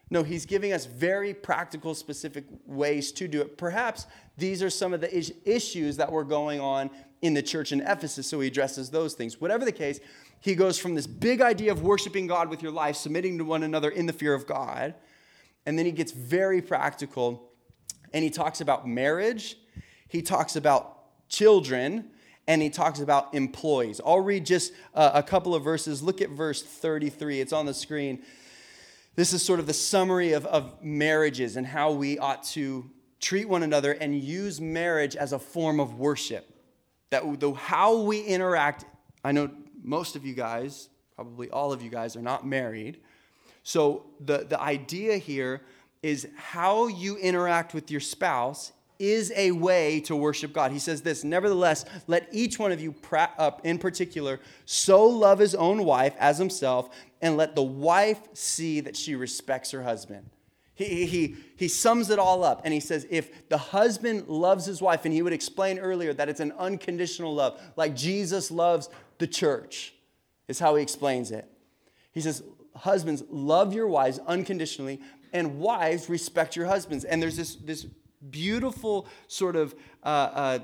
No, 0.09 0.21
he's 0.21 0.45
giving 0.45 0.71
us 0.71 0.85
very 0.85 1.33
practical, 1.33 1.95
specific 1.95 2.45
ways 2.65 3.11
to 3.13 3.27
do 3.27 3.41
it. 3.41 3.57
Perhaps 3.57 4.05
these 4.37 4.61
are 4.61 4.69
some 4.69 4.93
of 4.93 5.01
the 5.01 5.13
is- 5.13 5.33
issues 5.45 5.97
that 5.97 6.11
were 6.11 6.23
going 6.23 6.59
on 6.59 6.91
in 7.21 7.33
the 7.33 7.41
church 7.41 7.71
in 7.71 7.81
Ephesus, 7.81 8.27
so 8.27 8.39
he 8.39 8.47
addresses 8.47 8.91
those 8.91 9.15
things. 9.15 9.41
Whatever 9.41 9.65
the 9.65 9.71
case, 9.71 9.99
he 10.41 10.53
goes 10.53 10.77
from 10.77 10.93
this 10.93 11.07
big 11.07 11.41
idea 11.41 11.71
of 11.71 11.81
worshiping 11.81 12.27
God 12.27 12.49
with 12.49 12.61
your 12.61 12.71
life, 12.71 12.95
submitting 12.95 13.39
to 13.39 13.45
one 13.45 13.63
another 13.63 13.89
in 13.89 14.05
the 14.05 14.13
fear 14.13 14.35
of 14.35 14.45
God, 14.45 14.93
and 15.65 15.79
then 15.79 15.87
he 15.87 15.91
gets 15.91 16.11
very 16.11 16.61
practical 16.61 17.49
and 18.13 18.23
he 18.23 18.29
talks 18.29 18.61
about 18.61 18.87
marriage, 18.87 19.57
he 20.07 20.21
talks 20.21 20.55
about 20.55 20.94
children, 21.29 22.05
and 22.47 22.61
he 22.61 22.69
talks 22.69 22.99
about 22.99 23.33
employees. 23.33 23.99
I'll 24.05 24.19
read 24.19 24.45
just 24.45 24.73
uh, 24.93 25.11
a 25.13 25.23
couple 25.23 25.55
of 25.55 25.63
verses. 25.63 26.03
Look 26.03 26.21
at 26.21 26.29
verse 26.29 26.61
33, 26.61 27.41
it's 27.41 27.53
on 27.53 27.65
the 27.65 27.73
screen. 27.73 28.21
This 29.15 29.31
is 29.31 29.41
sort 29.41 29.59
of 29.59 29.67
the 29.67 29.73
summary 29.73 30.33
of, 30.33 30.45
of 30.45 30.83
marriages 30.83 31.55
and 31.55 31.65
how 31.65 31.91
we 31.91 32.19
ought 32.19 32.43
to 32.43 32.89
treat 33.21 33.47
one 33.47 33.63
another 33.63 33.93
and 33.93 34.19
use 34.19 34.59
marriage 34.59 35.15
as 35.15 35.31
a 35.31 35.39
form 35.39 35.79
of 35.79 35.97
worship. 35.97 36.49
That 37.11 37.39
the, 37.39 37.53
how 37.53 38.01
we 38.01 38.21
interact, 38.21 38.85
I 39.23 39.31
know 39.31 39.49
most 39.83 40.15
of 40.15 40.25
you 40.25 40.33
guys, 40.33 40.89
probably 41.15 41.49
all 41.49 41.71
of 41.71 41.81
you 41.81 41.89
guys, 41.89 42.15
are 42.15 42.21
not 42.21 42.45
married. 42.45 42.99
So 43.63 44.05
the, 44.19 44.39
the 44.39 44.59
idea 44.59 45.17
here 45.17 45.61
is 46.03 46.27
how 46.35 46.87
you 46.87 47.17
interact 47.17 47.73
with 47.73 47.89
your 47.89 48.01
spouse 48.01 48.73
is 48.99 49.31
a 49.35 49.51
way 49.51 49.99
to 50.01 50.15
worship 50.15 50.53
God. 50.53 50.71
He 50.71 50.79
says 50.79 51.01
this 51.01 51.23
Nevertheless, 51.23 51.85
let 52.07 52.27
each 52.31 52.59
one 52.59 52.71
of 52.71 52.81
you, 52.81 52.95
uh, 53.11 53.51
in 53.63 53.77
particular, 53.77 54.39
so 54.65 55.05
love 55.05 55.39
his 55.39 55.55
own 55.55 55.83
wife 55.83 56.15
as 56.19 56.37
himself, 56.37 56.89
and 57.21 57.37
let 57.37 57.55
the 57.55 57.63
wife 57.63 58.19
see 58.33 58.79
that 58.81 58.95
she 58.95 59.15
respects 59.15 59.71
her 59.71 59.83
husband. 59.83 60.29
He, 60.75 61.05
he, 61.05 61.35
he 61.55 61.67
sums 61.69 62.09
it 62.09 62.19
all 62.19 62.43
up 62.43 62.61
and 62.65 62.73
he 62.73 62.81
says, 62.81 63.07
if 63.09 63.47
the 63.47 63.57
husband 63.57 64.27
loves 64.27 64.65
his 64.65 64.81
wife, 64.81 65.05
and 65.05 65.13
he 65.13 65.21
would 65.21 65.31
explain 65.31 65.79
earlier 65.79 66.13
that 66.13 66.27
it's 66.27 66.41
an 66.41 66.51
unconditional 66.59 67.33
love, 67.33 67.61
like 67.77 67.95
Jesus 67.95 68.51
loves 68.51 68.89
the 69.17 69.25
church, 69.25 69.93
is 70.49 70.59
how 70.59 70.75
he 70.75 70.83
explains 70.83 71.31
it. 71.31 71.49
He 72.11 72.21
says, 72.21 72.43
Husbands, 72.75 73.23
love 73.29 73.73
your 73.73 73.87
wives 73.87 74.19
unconditionally, 74.27 74.99
and 75.31 75.59
wives, 75.59 76.09
respect 76.09 76.57
your 76.57 76.65
husbands. 76.65 77.05
And 77.05 77.21
there's 77.21 77.37
this, 77.37 77.55
this 77.55 77.87
beautiful 78.31 79.07
sort 79.27 79.55
of 79.55 79.75
uh, 80.03 80.07
uh, 80.07 80.59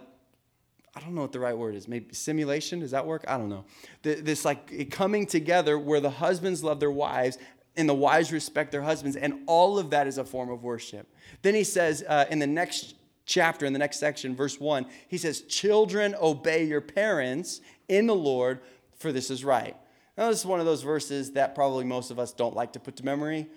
I 0.93 1.00
don't 1.00 1.15
know 1.15 1.21
what 1.21 1.32
the 1.32 1.39
right 1.39 1.58
word 1.58 1.76
is. 1.76 1.88
Maybe 1.88 2.13
simulation. 2.13 2.80
Does 2.80 2.91
that 2.91 3.06
work? 3.06 3.24
I 3.28 3.38
don't 3.38 3.50
know. 3.50 3.65
This 4.02 4.43
like 4.43 4.91
coming 4.91 5.26
together 5.26 5.80
where 5.80 6.02
the 6.02 6.10
husbands 6.10 6.63
love 6.63 6.80
their 6.80 6.91
wives 6.91 7.38
and 7.78 7.88
the 7.88 7.93
wives 7.93 8.34
respect 8.34 8.71
their 8.71 8.82
husbands, 8.82 9.15
and 9.15 9.43
all 9.47 9.80
of 9.80 9.91
that 9.91 10.06
is 10.06 10.17
a 10.17 10.26
form 10.26 10.50
of 10.50 10.63
worship. 10.63 11.08
Then 11.41 11.56
he 11.56 11.63
says 11.63 12.04
uh, 12.08 12.26
in 12.30 12.39
the 12.39 12.47
next 12.47 12.95
chapter, 13.26 13.65
in 13.65 13.71
the 13.71 13.80
next 13.80 13.97
section, 13.97 14.36
verse 14.36 14.60
one, 14.60 14.86
he 15.08 15.17
says, 15.17 15.41
"Children, 15.41 16.13
obey 16.21 16.65
your 16.65 16.82
parents 16.82 17.62
in 17.88 18.08
the 18.08 18.15
Lord, 18.15 18.60
for 18.97 19.13
this 19.13 19.32
is 19.32 19.45
right." 19.45 19.78
Now, 20.17 20.30
this 20.30 20.39
is 20.39 20.45
one 20.45 20.60
of 20.60 20.65
those 20.65 20.84
verses 20.84 21.32
that 21.32 21.56
probably 21.56 21.86
most 21.86 22.12
of 22.12 22.19
us 22.19 22.34
don't 22.34 22.54
like 22.54 22.74
to 22.74 22.82
put 22.82 22.97
to 22.97 23.06
memory. 23.06 23.47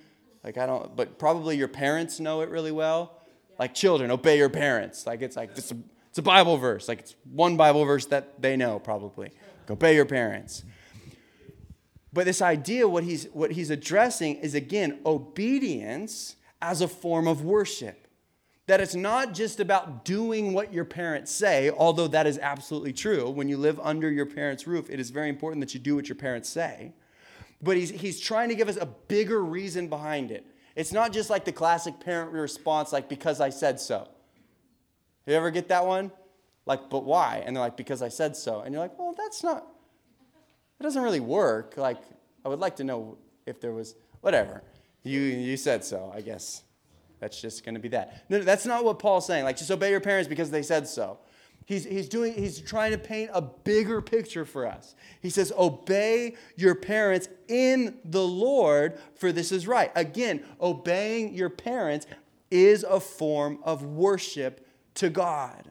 Like 0.45 0.57
I 0.57 0.67
don't, 0.67 0.95
but 0.95 1.19
probably 1.19 1.57
your 1.57 1.69
parents 1.69 2.21
know 2.21 2.43
it 2.43 2.49
really 2.51 2.71
well. 2.71 3.19
Like 3.59 3.75
children, 3.75 4.11
obey 4.11 4.39
your 4.39 4.49
parents. 4.51 5.07
Like 5.07 5.23
it's 5.23 5.37
like 5.37 5.51
it's 5.57 5.71
a, 5.71 5.77
it's 6.09 6.19
a 6.19 6.23
Bible 6.23 6.57
verse. 6.57 6.89
Like 6.89 7.01
it's 7.01 7.17
one 7.31 7.57
Bible 7.57 7.85
verse 7.85 8.07
that 8.07 8.41
they 8.41 8.57
know 8.57 8.79
probably. 8.79 9.31
Obey 9.71 9.95
your 9.95 10.05
parents. 10.05 10.65
But 12.13 12.27
this 12.27 12.41
idea, 12.43 12.87
what 12.89 13.05
he's 13.05 13.27
what 13.33 13.53
he's 13.53 13.71
addressing 13.71 14.37
is 14.37 14.55
again 14.55 15.01
obedience 15.05 16.37
as 16.63 16.81
a 16.81 16.89
form 16.89 17.27
of 17.27 17.45
worship. 17.45 18.07
That 18.67 18.81
it's 18.81 18.95
not 18.95 19.35
just 19.35 19.61
about 19.61 20.07
doing 20.07 20.55
what 20.55 20.73
your 20.73 20.87
parents 20.87 21.31
say, 21.31 21.71
although 21.71 22.09
that 22.09 22.27
is 22.27 22.39
absolutely 22.39 22.95
true. 22.95 23.29
When 23.29 23.49
you 23.49 23.59
live 23.59 23.79
under 23.83 24.11
your 24.11 24.25
parents' 24.25 24.67
roof, 24.67 24.89
it 24.89 24.99
is 24.99 25.11
very 25.11 25.29
important 25.29 25.61
that 25.61 25.75
you 25.75 25.81
do 25.81 25.95
what 25.97 26.09
your 26.09 26.17
parents 26.17 26.49
say. 26.49 26.95
But 27.61 27.77
he's, 27.77 27.91
he's 27.91 28.21
trying 28.21 28.49
to 28.49 28.55
give 28.55 28.69
us 28.69 28.77
a 28.77 28.87
bigger 28.87 29.45
reason 29.45 29.89
behind 29.89 30.31
it. 30.31 30.47
It's 30.77 30.93
not 30.93 31.13
just 31.13 31.31
like 31.31 31.45
the 31.45 31.53
classic 31.53 32.01
parent 32.01 32.33
response, 32.33 32.93
like, 32.93 33.09
because 33.09 33.41
I 33.41 33.51
said 33.51 33.79
so. 33.81 34.09
You 35.27 35.35
ever 35.35 35.51
get 35.51 35.69
that 35.69 35.87
one? 35.87 36.11
Like, 36.67 36.91
but 36.91 37.05
why? 37.05 37.43
And 37.45 37.55
they're 37.55 37.63
like, 37.63 37.77
because 37.77 38.03
I 38.03 38.09
said 38.09 38.37
so. 38.37 38.61
And 38.61 38.73
you're 38.73 38.83
like, 38.83 38.99
well, 38.99 39.15
that's 39.17 39.43
not, 39.43 39.67
it 40.81 40.83
doesn't 40.83 41.03
really 41.03 41.21
work. 41.21 41.75
Like, 41.77 41.99
I 42.45 42.49
would 42.49 42.61
like 42.61 42.77
to 42.77 42.85
know 42.85 43.19
if 43.47 43.61
there 43.61 43.73
was, 43.73 43.95
whatever. 44.21 44.63
You, 45.03 45.21
you 45.21 45.57
said 45.57 45.85
so, 45.85 46.13
I 46.15 46.21
guess. 46.21 46.63
That's 47.21 47.41
just 47.41 47.65
going 47.65 47.75
to 47.75 47.81
be 47.81 47.89
that. 47.89 48.25
No, 48.29 48.41
that's 48.41 48.67
not 48.67 48.85
what 48.85 48.99
Paul's 48.99 49.27
saying. 49.27 49.45
Like, 49.45 49.57
just 49.57 49.71
obey 49.71 49.91
your 49.91 50.01
parents 50.01 50.29
because 50.29 50.51
they 50.51 50.63
said 50.63 50.89
so. 50.89 51.19
He's, 51.67 51.85
he's, 51.85 52.09
doing, 52.09 52.35
he's 52.35 52.61
trying 52.61 52.93
to 52.93 52.99
paint 52.99 53.31
a 53.33 53.41
bigger 53.41 54.03
picture 54.03 54.45
for 54.45 54.67
us. 54.67 54.95
He 55.23 55.31
says, 55.31 55.53
Obey 55.57 56.37
your 56.57 56.75
parents 56.75 57.29
in 57.49 57.99
the 58.05 58.27
Lord, 58.27 58.99
for 59.15 59.33
this 59.33 59.51
is 59.51 59.67
right. 59.67 59.91
Again, 59.95 60.45
obeying 60.61 61.35
your 61.35 61.49
parents 61.49 62.07
is 62.51 62.85
a 62.85 63.01
form 63.01 63.59
of 63.63 63.83
worship 63.83 64.67
to 64.97 65.09
God. 65.09 65.71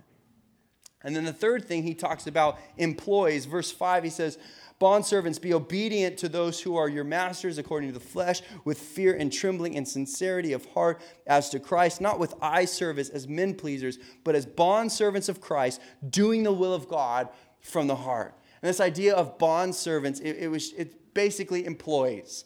And 1.03 1.15
then 1.15 1.25
the 1.25 1.34
third 1.34 1.65
thing 1.65 1.84
he 1.84 1.93
talks 1.93 2.27
about 2.27 2.58
employees. 2.77 3.45
Verse 3.45 3.71
5, 3.71 4.03
he 4.03 4.10
says, 4.10 4.38
Bondservants, 4.83 5.39
be 5.39 5.53
obedient 5.53 6.17
to 6.17 6.27
those 6.27 6.59
who 6.59 6.75
are 6.75 6.89
your 6.89 7.05
masters 7.05 7.57
according 7.57 7.87
to 7.87 7.93
the 7.93 8.03
flesh, 8.03 8.41
with 8.65 8.77
fear 8.77 9.15
and 9.15 9.31
trembling 9.31 9.77
and 9.77 9.87
sincerity 9.87 10.51
of 10.51 10.65
heart 10.73 11.01
as 11.25 11.49
to 11.51 11.59
Christ, 11.61 12.01
not 12.01 12.19
with 12.19 12.35
eye 12.41 12.65
service 12.65 13.07
as 13.07 13.25
men 13.25 13.55
pleasers, 13.55 13.97
but 14.25 14.35
as 14.35 14.45
bondservants 14.45 15.29
of 15.29 15.39
Christ, 15.39 15.79
doing 16.09 16.43
the 16.43 16.51
will 16.51 16.73
of 16.73 16.89
God 16.89 17.29
from 17.61 17.87
the 17.87 17.95
heart. 17.95 18.37
And 18.61 18.67
this 18.67 18.81
idea 18.81 19.15
of 19.15 19.37
bondservants, 19.37 20.19
it, 20.19 20.35
it 20.37 20.51
was 20.51 20.73
it 20.73 21.13
basically 21.13 21.65
employees. 21.65 22.43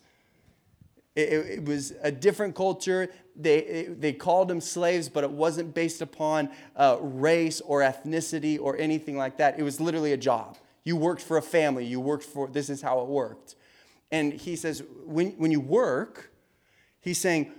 It, 1.15 1.30
it, 1.30 1.45
it, 1.58 1.65
was 1.65 1.93
a 2.04 2.12
different 2.12 2.54
culture. 2.54 3.10
They, 3.36 3.88
they 3.89 4.13
called 4.13 4.47
them 4.47 4.62
slaves, 4.62 5.10
but 5.10 5.23
it 5.23 5.32
wasn't 5.32 5.73
based 5.73 6.04
upon 6.04 6.52
uh, 6.76 6.97
race 7.02 7.62
or 7.62 7.82
ethnicity 7.82 8.60
or 8.62 8.78
anything 8.78 9.17
like 9.17 9.38
that. 9.38 9.58
It 9.58 9.63
was 9.63 9.82
literally 9.82 10.13
a 10.13 10.17
job. 10.17 10.56
You 10.88 10.95
worked 10.95 11.21
for 11.21 11.36
a 11.36 11.41
family. 11.41 11.84
You 11.84 12.00
worked 12.00 12.23
for, 12.23 12.47
this 12.47 12.69
is 12.69 12.82
how 12.82 13.02
it 13.02 13.08
worked. 13.08 13.56
And 14.10 14.32
he 14.32 14.56
says, 14.56 14.82
when, 15.06 15.32
when 15.32 15.52
you 15.52 15.60
work, 15.60 16.32
he's 17.02 17.17
saying, 17.17 17.52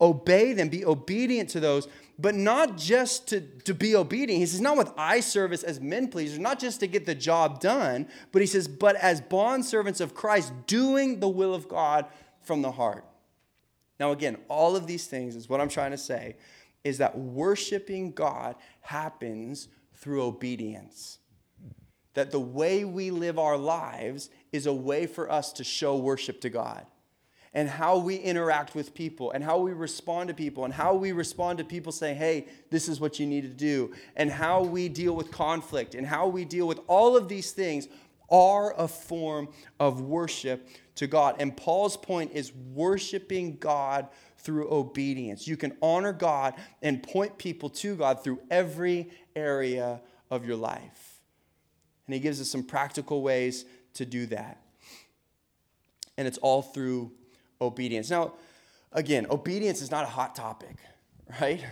obey 0.00 0.54
them, 0.54 0.70
be 0.70 0.82
obedient 0.82 1.50
to 1.50 1.60
those, 1.60 1.88
but 2.18 2.34
not 2.34 2.78
just 2.78 3.28
to, 3.28 3.42
to 3.64 3.74
be 3.74 3.94
obedient. 3.94 4.40
He 4.40 4.46
says, 4.46 4.62
not 4.62 4.78
with 4.78 4.90
eye 4.96 5.20
service 5.20 5.62
as 5.62 5.78
men 5.78 6.08
pleasers, 6.08 6.38
not 6.38 6.58
just 6.58 6.80
to 6.80 6.86
get 6.86 7.04
the 7.04 7.14
job 7.14 7.60
done, 7.60 8.08
but 8.32 8.40
he 8.40 8.46
says, 8.46 8.66
but 8.66 8.96
as 8.96 9.20
bond 9.20 9.66
servants 9.66 10.00
of 10.00 10.14
Christ, 10.14 10.50
doing 10.66 11.20
the 11.20 11.28
will 11.28 11.54
of 11.54 11.68
God 11.68 12.06
from 12.40 12.62
the 12.62 12.72
heart. 12.72 13.04
Now, 14.00 14.10
again, 14.12 14.38
all 14.48 14.74
of 14.74 14.86
these 14.86 15.06
things 15.06 15.36
is 15.36 15.50
what 15.50 15.60
I'm 15.60 15.68
trying 15.68 15.90
to 15.90 15.98
say 15.98 16.36
is 16.82 16.96
that 16.96 17.18
worshiping 17.18 18.12
God 18.12 18.56
happens 18.80 19.68
through 19.92 20.22
obedience. 20.22 21.18
That 22.14 22.30
the 22.30 22.40
way 22.40 22.84
we 22.84 23.10
live 23.10 23.38
our 23.38 23.56
lives 23.56 24.30
is 24.52 24.66
a 24.66 24.72
way 24.72 25.06
for 25.06 25.30
us 25.30 25.52
to 25.54 25.64
show 25.64 25.96
worship 25.96 26.40
to 26.42 26.50
God. 26.50 26.86
And 27.52 27.68
how 27.68 27.98
we 27.98 28.16
interact 28.16 28.74
with 28.74 28.94
people, 28.94 29.30
and 29.30 29.44
how 29.44 29.58
we 29.58 29.72
respond 29.72 30.28
to 30.28 30.34
people, 30.34 30.64
and 30.64 30.74
how 30.74 30.94
we 30.94 31.12
respond 31.12 31.58
to 31.58 31.64
people 31.64 31.92
saying, 31.92 32.16
hey, 32.16 32.48
this 32.70 32.88
is 32.88 33.00
what 33.00 33.20
you 33.20 33.26
need 33.26 33.42
to 33.42 33.48
do, 33.48 33.92
and 34.16 34.28
how 34.28 34.64
we 34.64 34.88
deal 34.88 35.14
with 35.14 35.30
conflict, 35.30 35.94
and 35.94 36.04
how 36.04 36.26
we 36.26 36.44
deal 36.44 36.66
with 36.66 36.80
all 36.88 37.16
of 37.16 37.28
these 37.28 37.52
things 37.52 37.86
are 38.28 38.74
a 38.76 38.88
form 38.88 39.48
of 39.78 40.00
worship 40.00 40.68
to 40.96 41.06
God. 41.06 41.36
And 41.38 41.56
Paul's 41.56 41.96
point 41.96 42.32
is 42.32 42.52
worshiping 42.52 43.58
God 43.58 44.08
through 44.38 44.72
obedience. 44.72 45.46
You 45.46 45.56
can 45.56 45.76
honor 45.80 46.12
God 46.12 46.54
and 46.82 47.02
point 47.02 47.38
people 47.38 47.70
to 47.70 47.94
God 47.94 48.24
through 48.24 48.40
every 48.50 49.10
area 49.36 50.00
of 50.28 50.44
your 50.44 50.56
life. 50.56 51.13
And 52.06 52.14
he 52.14 52.20
gives 52.20 52.40
us 52.40 52.48
some 52.48 52.62
practical 52.62 53.22
ways 53.22 53.64
to 53.94 54.04
do 54.04 54.26
that. 54.26 54.60
And 56.16 56.28
it's 56.28 56.38
all 56.38 56.62
through 56.62 57.12
obedience. 57.60 58.10
Now, 58.10 58.34
again, 58.92 59.26
obedience 59.30 59.82
is 59.82 59.90
not 59.90 60.04
a 60.04 60.08
hot 60.08 60.34
topic, 60.34 60.76
right? 61.40 61.64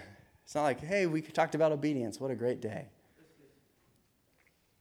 It's 0.45 0.55
not 0.55 0.63
like, 0.63 0.81
hey, 0.81 1.07
we 1.07 1.23
talked 1.23 1.55
about 1.55 1.73
obedience. 1.73 2.21
What 2.21 2.31
a 2.31 2.35
great 2.35 2.61
day. 2.61 2.87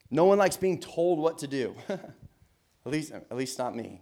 No 0.10 0.26
one 0.26 0.38
likes 0.38 0.58
being 0.58 0.80
told 0.80 1.20
what 1.20 1.38
to 1.38 1.48
do. 1.48 1.74
at 1.90 2.92
least, 2.92 3.14
at 3.14 3.36
least 3.36 3.58
not 3.58 3.76
me. 3.76 4.02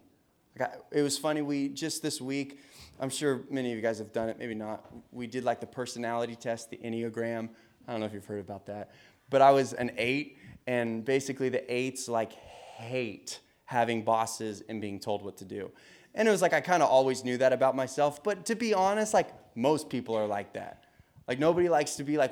It 0.92 1.04
was 1.04 1.18
funny. 1.18 1.42
We 1.42 1.70
just 1.70 2.02
this 2.02 2.20
week, 2.20 2.60
I'm 3.00 3.10
sure 3.10 3.42
many 3.50 3.72
of 3.72 3.76
you 3.76 3.82
guys 3.82 4.00
have 4.00 4.12
done 4.12 4.30
it. 4.30 4.40
Maybe 4.40 4.56
not. 4.56 4.86
We 5.12 5.28
did 5.28 5.44
like 5.44 5.62
the 5.62 5.68
personality 5.68 6.36
test, 6.36 6.72
the 6.72 6.78
Enneagram. 6.78 7.50
I 7.88 7.92
don't 7.92 8.00
know 8.00 8.08
if 8.08 8.14
you've 8.14 8.26
heard 8.26 8.42
about 8.42 8.66
that, 8.66 8.92
but 9.30 9.42
I 9.42 9.52
was 9.52 9.74
an 9.74 9.92
eight, 9.98 10.38
and 10.70 11.04
basically 11.04 11.50
the 11.50 11.74
eights 11.74 12.08
like 12.08 12.32
hate 12.32 13.40
having 13.66 14.04
bosses 14.04 14.62
and 14.70 14.80
being 14.80 15.00
told 15.00 15.24
what 15.24 15.36
to 15.38 15.44
do. 15.44 15.72
And 16.14 16.28
it 16.28 16.32
was 16.32 16.44
like 16.44 16.54
I 16.54 16.62
kind 16.62 16.84
of 16.84 16.90
always 16.90 17.24
knew 17.24 17.38
that 17.40 17.54
about 17.54 17.76
myself, 17.76 18.24
but 18.24 18.46
to 18.46 18.56
be 18.56 18.76
honest, 18.76 19.12
like 19.12 19.30
most 19.56 19.90
people 19.90 20.14
are 20.14 20.28
like 20.28 20.54
that. 20.54 20.84
Like 21.28 21.40
nobody 21.40 21.70
likes 21.70 21.96
to 21.96 22.04
be 22.04 22.18
like 22.18 22.32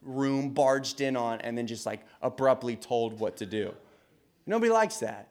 room 0.00 0.50
barged 0.50 1.00
in 1.00 1.16
on 1.16 1.40
and 1.40 1.58
then 1.58 1.66
just 1.66 1.86
like 1.86 2.02
abruptly 2.22 2.76
told 2.76 3.18
what 3.18 3.36
to 3.38 3.46
do. 3.46 3.74
Nobody 4.46 4.70
likes 4.70 4.98
that. 4.98 5.26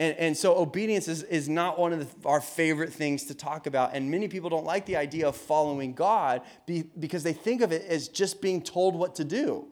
And, 0.00 0.16
and 0.16 0.36
so 0.36 0.56
obedience 0.56 1.08
is, 1.08 1.24
is 1.24 1.46
not 1.46 1.78
one 1.78 1.92
of 1.92 2.00
the, 2.00 2.28
our 2.28 2.40
favorite 2.40 2.92
things 2.92 3.24
to 3.26 3.34
talk 3.34 3.66
about. 3.66 3.94
And 3.94 4.10
many 4.10 4.28
people 4.28 4.48
don't 4.48 4.64
like 4.64 4.86
the 4.86 4.96
idea 4.96 5.28
of 5.28 5.36
following 5.36 5.92
God 5.92 6.40
be, 6.64 6.84
because 6.98 7.22
they 7.22 7.34
think 7.34 7.60
of 7.60 7.70
it 7.70 7.84
as 7.86 8.08
just 8.08 8.40
being 8.40 8.62
told 8.62 8.96
what 8.96 9.14
to 9.16 9.24
do. 9.24 9.71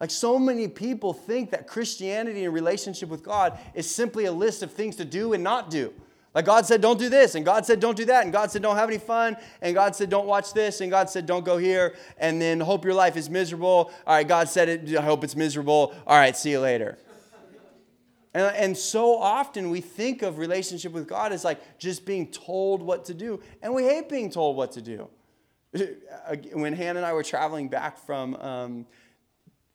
Like 0.00 0.10
so 0.10 0.38
many 0.38 0.68
people 0.68 1.12
think 1.12 1.50
that 1.50 1.66
Christianity 1.66 2.44
and 2.44 2.52
relationship 2.52 3.08
with 3.08 3.22
God 3.22 3.58
is 3.74 3.92
simply 3.92 4.26
a 4.26 4.32
list 4.32 4.62
of 4.62 4.70
things 4.70 4.96
to 4.96 5.04
do 5.04 5.32
and 5.32 5.42
not 5.42 5.70
do. 5.70 5.92
Like 6.34 6.44
God 6.44 6.66
said, 6.66 6.82
don't 6.82 6.98
do 6.98 7.08
this, 7.08 7.34
and 7.34 7.46
God 7.46 7.64
said, 7.64 7.80
don't 7.80 7.96
do 7.96 8.04
that, 8.04 8.24
and 8.24 8.30
God 8.30 8.50
said, 8.50 8.60
don't 8.60 8.76
have 8.76 8.90
any 8.90 8.98
fun, 8.98 9.38
and 9.62 9.74
God 9.74 9.96
said, 9.96 10.10
don't 10.10 10.26
watch 10.26 10.52
this, 10.52 10.82
and 10.82 10.90
God 10.90 11.08
said, 11.08 11.24
don't 11.24 11.46
go 11.46 11.56
here, 11.56 11.94
and 12.18 12.38
then 12.42 12.60
hope 12.60 12.84
your 12.84 12.92
life 12.92 13.16
is 13.16 13.30
miserable. 13.30 13.90
All 14.06 14.16
right, 14.16 14.28
God 14.28 14.46
said 14.50 14.68
it, 14.68 14.96
I 14.98 15.00
hope 15.00 15.24
it's 15.24 15.34
miserable. 15.34 15.94
All 16.06 16.18
right, 16.18 16.36
see 16.36 16.50
you 16.50 16.60
later. 16.60 16.98
And, 18.34 18.54
and 18.54 18.76
so 18.76 19.16
often 19.16 19.70
we 19.70 19.80
think 19.80 20.20
of 20.20 20.36
relationship 20.36 20.92
with 20.92 21.08
God 21.08 21.32
as 21.32 21.42
like 21.42 21.78
just 21.78 22.04
being 22.04 22.30
told 22.30 22.82
what 22.82 23.06
to 23.06 23.14
do, 23.14 23.40
and 23.62 23.74
we 23.74 23.84
hate 23.84 24.10
being 24.10 24.28
told 24.28 24.58
what 24.58 24.72
to 24.72 24.82
do. 24.82 25.08
When 26.52 26.74
Hannah 26.74 26.98
and 26.98 27.06
I 27.06 27.14
were 27.14 27.22
traveling 27.22 27.68
back 27.68 27.96
from 27.96 28.34
um, 28.36 28.86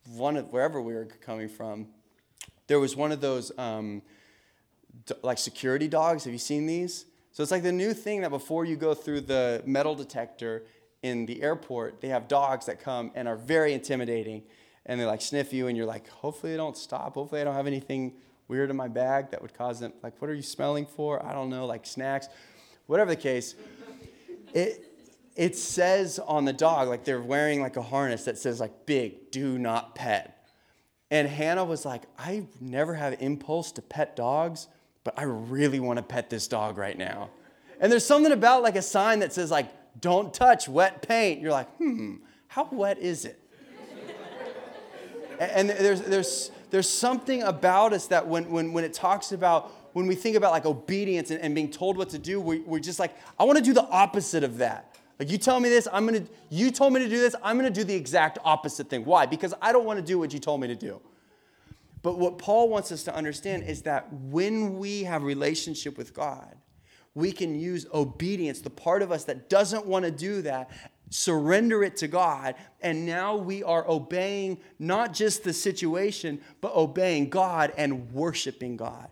one 0.08 0.38
of 0.38 0.52
wherever 0.52 0.82
we 0.82 0.94
were 0.94 1.06
coming 1.06 1.50
from, 1.50 1.88
there 2.68 2.80
was 2.80 2.96
one 2.96 3.12
of 3.12 3.22
those. 3.22 3.52
Um, 3.58 4.02
like 5.24 5.38
security 5.38 5.88
dogs. 5.88 6.26
Have 6.26 6.34
you 6.34 6.40
seen 6.40 6.66
these? 6.66 7.06
So 7.32 7.42
it's 7.42 7.52
like 7.52 7.64
the 7.64 7.72
new 7.72 7.94
thing 7.94 8.22
that 8.22 8.30
before 8.30 8.66
you 8.66 8.76
go 8.76 8.94
through 8.94 9.22
the 9.22 9.64
metal 9.66 9.96
detector 9.96 10.64
in 11.02 11.26
the 11.26 11.42
airport, 11.42 12.02
they 12.02 12.10
have 12.10 12.28
dogs 12.28 12.66
that 12.66 12.80
come 12.82 13.12
and 13.16 13.28
are 13.28 13.38
very 13.38 13.74
intimidating. 13.74 14.44
And 14.86 15.00
they 15.00 15.06
like 15.06 15.22
sniff 15.22 15.54
you, 15.54 15.68
and 15.68 15.78
you're 15.78 15.86
like, 15.86 16.10
hopefully 16.10 16.52
they 16.52 16.58
don't 16.58 16.76
stop. 16.76 17.14
Hopefully 17.14 17.42
I 17.42 17.44
don't 17.44 17.56
have 17.56 17.68
anything 17.68 18.14
weird 18.48 18.70
in 18.70 18.76
my 18.76 18.88
bag 18.88 19.32
that 19.32 19.42
would 19.42 19.54
cause 19.54 19.80
them, 19.80 19.94
like, 20.04 20.22
what 20.22 20.30
are 20.30 20.34
you 20.34 20.42
smelling 20.42 20.86
for? 20.86 21.26
I 21.26 21.34
don't 21.34 21.50
know, 21.50 21.66
like 21.66 21.86
snacks. 21.86 22.28
Whatever 22.88 23.12
the 23.12 23.22
case, 23.22 23.56
it, 24.54 24.91
it 25.36 25.58
says 25.58 26.20
on 26.20 26.46
the 26.46 26.54
dog, 26.54 26.88
like 26.88 27.04
they're 27.04 27.22
wearing 27.22 27.62
like 27.62 27.78
a 27.78 27.82
harness 27.82 28.26
that 28.26 28.38
says, 28.38 28.60
like, 28.60 28.86
big, 28.86 29.32
do 29.32 29.58
not 29.58 29.96
pet. 29.96 30.38
And 31.10 31.28
Hannah 31.28 31.66
was 31.66 31.86
like, 31.86 32.04
I 32.18 32.48
never 32.60 32.94
have 32.96 33.22
impulse 33.22 33.72
to 33.74 33.82
pet 33.82 34.16
dogs 34.16 34.68
but 35.04 35.18
I 35.18 35.24
really 35.24 35.80
want 35.80 35.98
to 35.98 36.04
pet 36.04 36.30
this 36.30 36.48
dog 36.48 36.78
right 36.78 36.98
now. 36.98 37.30
And 37.80 37.92
there's 37.92 38.06
something 38.06 38.32
about 38.32 38.62
like 38.62 38.76
a 38.76 38.82
sign 38.82 39.20
that 39.20 39.34
says 39.34 39.50
like, 39.50 39.70
don't 40.00 40.34
touch 40.34 40.70
wet 40.70 41.02
paint. 41.02 41.42
You're 41.42 41.52
like, 41.52 41.70
hmm, 41.78 42.18
how 42.48 42.68
wet 42.72 43.00
is 43.00 43.26
it? 43.26 43.40
and 45.40 45.70
there's, 45.70 46.02
there's, 46.02 46.52
there's 46.70 46.90
something 46.90 47.42
about 47.42 47.94
us 47.94 48.08
that 48.08 48.28
when, 48.28 48.50
when, 48.52 48.74
when 48.74 48.84
it 48.84 48.94
talks 48.94 49.32
about, 49.32 49.72
when 49.94 50.06
we 50.06 50.14
think 50.14 50.38
about 50.38 50.52
like 50.52 50.66
obedience 50.66 51.32
and, 51.32 51.42
and 51.42 51.56
being 51.56 51.72
told 51.72 51.98
what 51.98 52.10
to 52.10 52.20
do, 52.20 52.40
we, 52.40 52.60
we're 52.60 52.80
just 52.80 53.00
like, 53.00 53.16
I 53.40 53.44
want 53.44 53.58
to 53.58 53.64
do 53.64 53.74
the 53.74 53.88
opposite 53.88 54.44
of 54.44 54.60
that. 54.60 54.91
Like 55.22 55.30
you 55.30 55.38
tell 55.38 55.60
me 55.60 55.70
this, 55.70 55.88
I'm 55.94 56.08
gonna, 56.08 56.24
you 56.50 56.72
told 56.72 56.94
me 56.94 57.00
to 57.00 57.08
do 57.08 57.20
this, 57.20 57.36
I'm 57.44 57.56
gonna 57.56 57.70
do 57.70 57.84
the 57.84 57.94
exact 57.94 58.40
opposite 58.44 58.90
thing. 58.90 59.06
Why? 59.06 59.28
Because 59.28 59.54
I 59.62 59.72
don't 59.72 59.86
want 59.86 60.00
to 60.00 60.04
do 60.04 60.18
what 60.18 60.34
you 60.34 60.40
told 60.40 60.60
me 60.62 60.68
to 60.68 60.76
do. 60.76 61.00
But 62.02 62.18
what 62.18 62.40
Paul 62.40 62.70
wants 62.70 62.92
us 62.92 63.04
to 63.04 63.14
understand 63.16 63.62
is 63.62 63.84
that 63.84 64.12
when 64.12 64.80
we 64.80 65.04
have 65.04 65.22
relationship 65.22 65.96
with 65.96 66.16
God, 66.16 66.56
we 67.14 67.32
can 67.32 67.54
use 67.54 67.86
obedience, 67.94 68.62
the 68.62 68.72
part 68.72 69.04
of 69.04 69.12
us 69.12 69.26
that 69.26 69.48
doesn't 69.48 69.86
want 69.86 70.06
to 70.06 70.12
do 70.12 70.42
that, 70.42 70.72
surrender 71.12 71.84
it 71.84 71.98
to 71.98 72.08
God, 72.08 72.56
and 72.82 73.06
now 73.06 73.36
we 73.36 73.62
are 73.62 73.88
obeying 73.88 74.60
not 74.80 75.14
just 75.14 75.44
the 75.44 75.54
situation, 75.54 76.42
but 76.62 76.74
obeying 76.74 77.30
God 77.30 77.74
and 77.78 78.12
worshiping 78.12 78.76
God. 78.76 79.12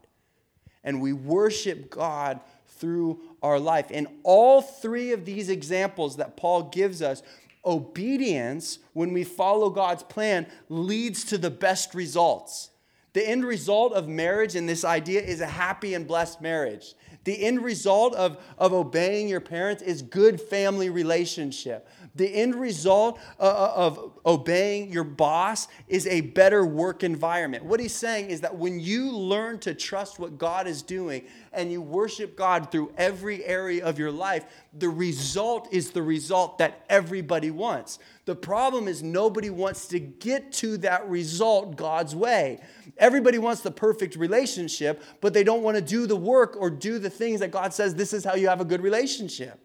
And 0.89 0.99
we 0.99 1.13
worship 1.13 1.91
God 1.91 2.39
through 2.65 3.19
our 3.43 3.59
life. 3.59 3.91
In 3.91 4.07
all 4.23 4.59
three 4.59 5.11
of 5.11 5.23
these 5.23 5.47
examples 5.47 6.17
that 6.17 6.35
Paul 6.35 6.63
gives 6.63 7.03
us, 7.03 7.21
obedience, 7.63 8.79
when 8.93 9.13
we 9.13 9.23
follow 9.23 9.69
God's 9.69 10.01
plan, 10.01 10.47
leads 10.67 11.25
to 11.25 11.37
the 11.37 11.51
best 11.51 11.93
results. 11.93 12.71
The 13.13 13.27
end 13.27 13.45
result 13.45 13.93
of 13.93 14.07
marriage 14.07 14.55
and 14.55 14.67
this 14.67 14.83
idea 14.83 15.21
is 15.21 15.41
a 15.41 15.45
happy 15.45 15.93
and 15.93 16.07
blessed 16.07 16.41
marriage. 16.41 16.95
The 17.25 17.43
end 17.43 17.63
result 17.63 18.15
of, 18.15 18.37
of 18.57 18.73
obeying 18.73 19.27
your 19.27 19.41
parents 19.41 19.83
is 19.83 20.01
good 20.01 20.39
family 20.39 20.89
relationship. 20.89 21.87
The 22.15 22.27
end 22.27 22.55
result 22.55 23.19
uh, 23.39 23.43
uh, 23.43 23.73
of 23.75 24.11
obeying 24.25 24.91
your 24.91 25.03
boss 25.03 25.67
is 25.87 26.07
a 26.07 26.21
better 26.21 26.65
work 26.65 27.03
environment. 27.03 27.65
What 27.65 27.79
he's 27.79 27.95
saying 27.95 28.29
is 28.29 28.41
that 28.41 28.55
when 28.55 28.79
you 28.79 29.11
learn 29.11 29.59
to 29.59 29.73
trust 29.73 30.19
what 30.19 30.37
God 30.37 30.67
is 30.67 30.81
doing 30.81 31.23
and 31.53 31.71
you 31.71 31.81
worship 31.81 32.35
God 32.35 32.71
through 32.71 32.93
every 32.97 33.43
area 33.45 33.85
of 33.85 33.97
your 33.97 34.11
life, 34.11 34.45
the 34.77 34.89
result 34.89 35.67
is 35.71 35.91
the 35.91 36.01
result 36.01 36.57
that 36.59 36.85
everybody 36.89 37.51
wants. 37.51 37.99
The 38.25 38.35
problem 38.35 38.87
is 38.87 39.01
nobody 39.01 39.49
wants 39.49 39.87
to 39.87 39.99
get 39.99 40.51
to 40.53 40.77
that 40.77 41.07
result 41.09 41.75
God's 41.75 42.15
way. 42.15 42.59
Everybody 42.97 43.37
wants 43.37 43.61
the 43.61 43.71
perfect 43.71 44.15
relationship, 44.15 45.01
but 45.21 45.33
they 45.33 45.43
don't 45.43 45.63
want 45.63 45.75
to 45.75 45.81
do 45.81 46.05
the 46.05 46.15
work 46.15 46.55
or 46.59 46.69
do 46.69 46.99
the 46.99 47.09
things 47.09 47.39
that 47.39 47.51
God 47.51 47.73
says 47.73 47.95
this 47.95 48.13
is 48.13 48.23
how 48.23 48.35
you 48.35 48.47
have 48.47 48.61
a 48.61 48.65
good 48.65 48.81
relationship. 48.81 49.59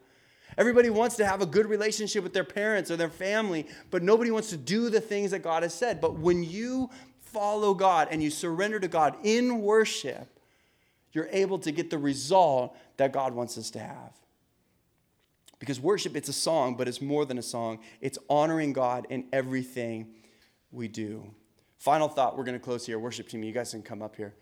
Everybody 0.57 0.89
wants 0.89 1.17
to 1.17 1.25
have 1.25 1.41
a 1.41 1.45
good 1.45 1.65
relationship 1.65 2.23
with 2.23 2.33
their 2.33 2.45
parents 2.45 2.89
or 2.89 2.95
their 2.95 3.09
family, 3.09 3.67
but 3.91 4.03
nobody 4.03 4.31
wants 4.31 4.49
to 4.51 4.57
do 4.57 4.89
the 4.89 5.01
things 5.01 5.31
that 5.31 5.39
God 5.39 5.63
has 5.63 5.73
said. 5.73 5.99
But 5.99 6.17
when 6.17 6.43
you 6.43 6.89
follow 7.19 7.73
God 7.73 8.07
and 8.11 8.23
you 8.23 8.29
surrender 8.29 8.79
to 8.79 8.87
God 8.87 9.17
in 9.23 9.61
worship, 9.61 10.34
you're 11.15 11.29
able 11.31 11.57
to 11.59 11.71
get 11.71 11.89
the 11.89 11.97
result 11.97 12.77
that 12.97 13.11
God 13.11 13.33
wants 13.33 13.57
us 13.57 13.71
to 13.71 13.79
have. 13.79 14.13
Because 15.57 15.79
worship, 15.79 16.15
it's 16.15 16.29
a 16.29 16.33
song, 16.33 16.75
but 16.75 16.87
it's 16.87 17.01
more 17.01 17.25
than 17.25 17.37
a 17.37 17.41
song. 17.41 17.79
It's 18.01 18.19
honoring 18.29 18.73
God 18.73 19.07
in 19.09 19.25
everything 19.31 20.07
we 20.71 20.87
do. 20.87 21.33
Final 21.79 22.07
thought, 22.07 22.37
we're 22.37 22.43
going 22.43 22.57
to 22.57 22.63
close 22.63 22.85
here. 22.85 22.99
Worship 22.99 23.29
team, 23.29 23.41
you 23.43 23.53
guys 23.53 23.71
can 23.71 23.81
come 23.81 24.01
up 24.01 24.15
here. 24.15 24.35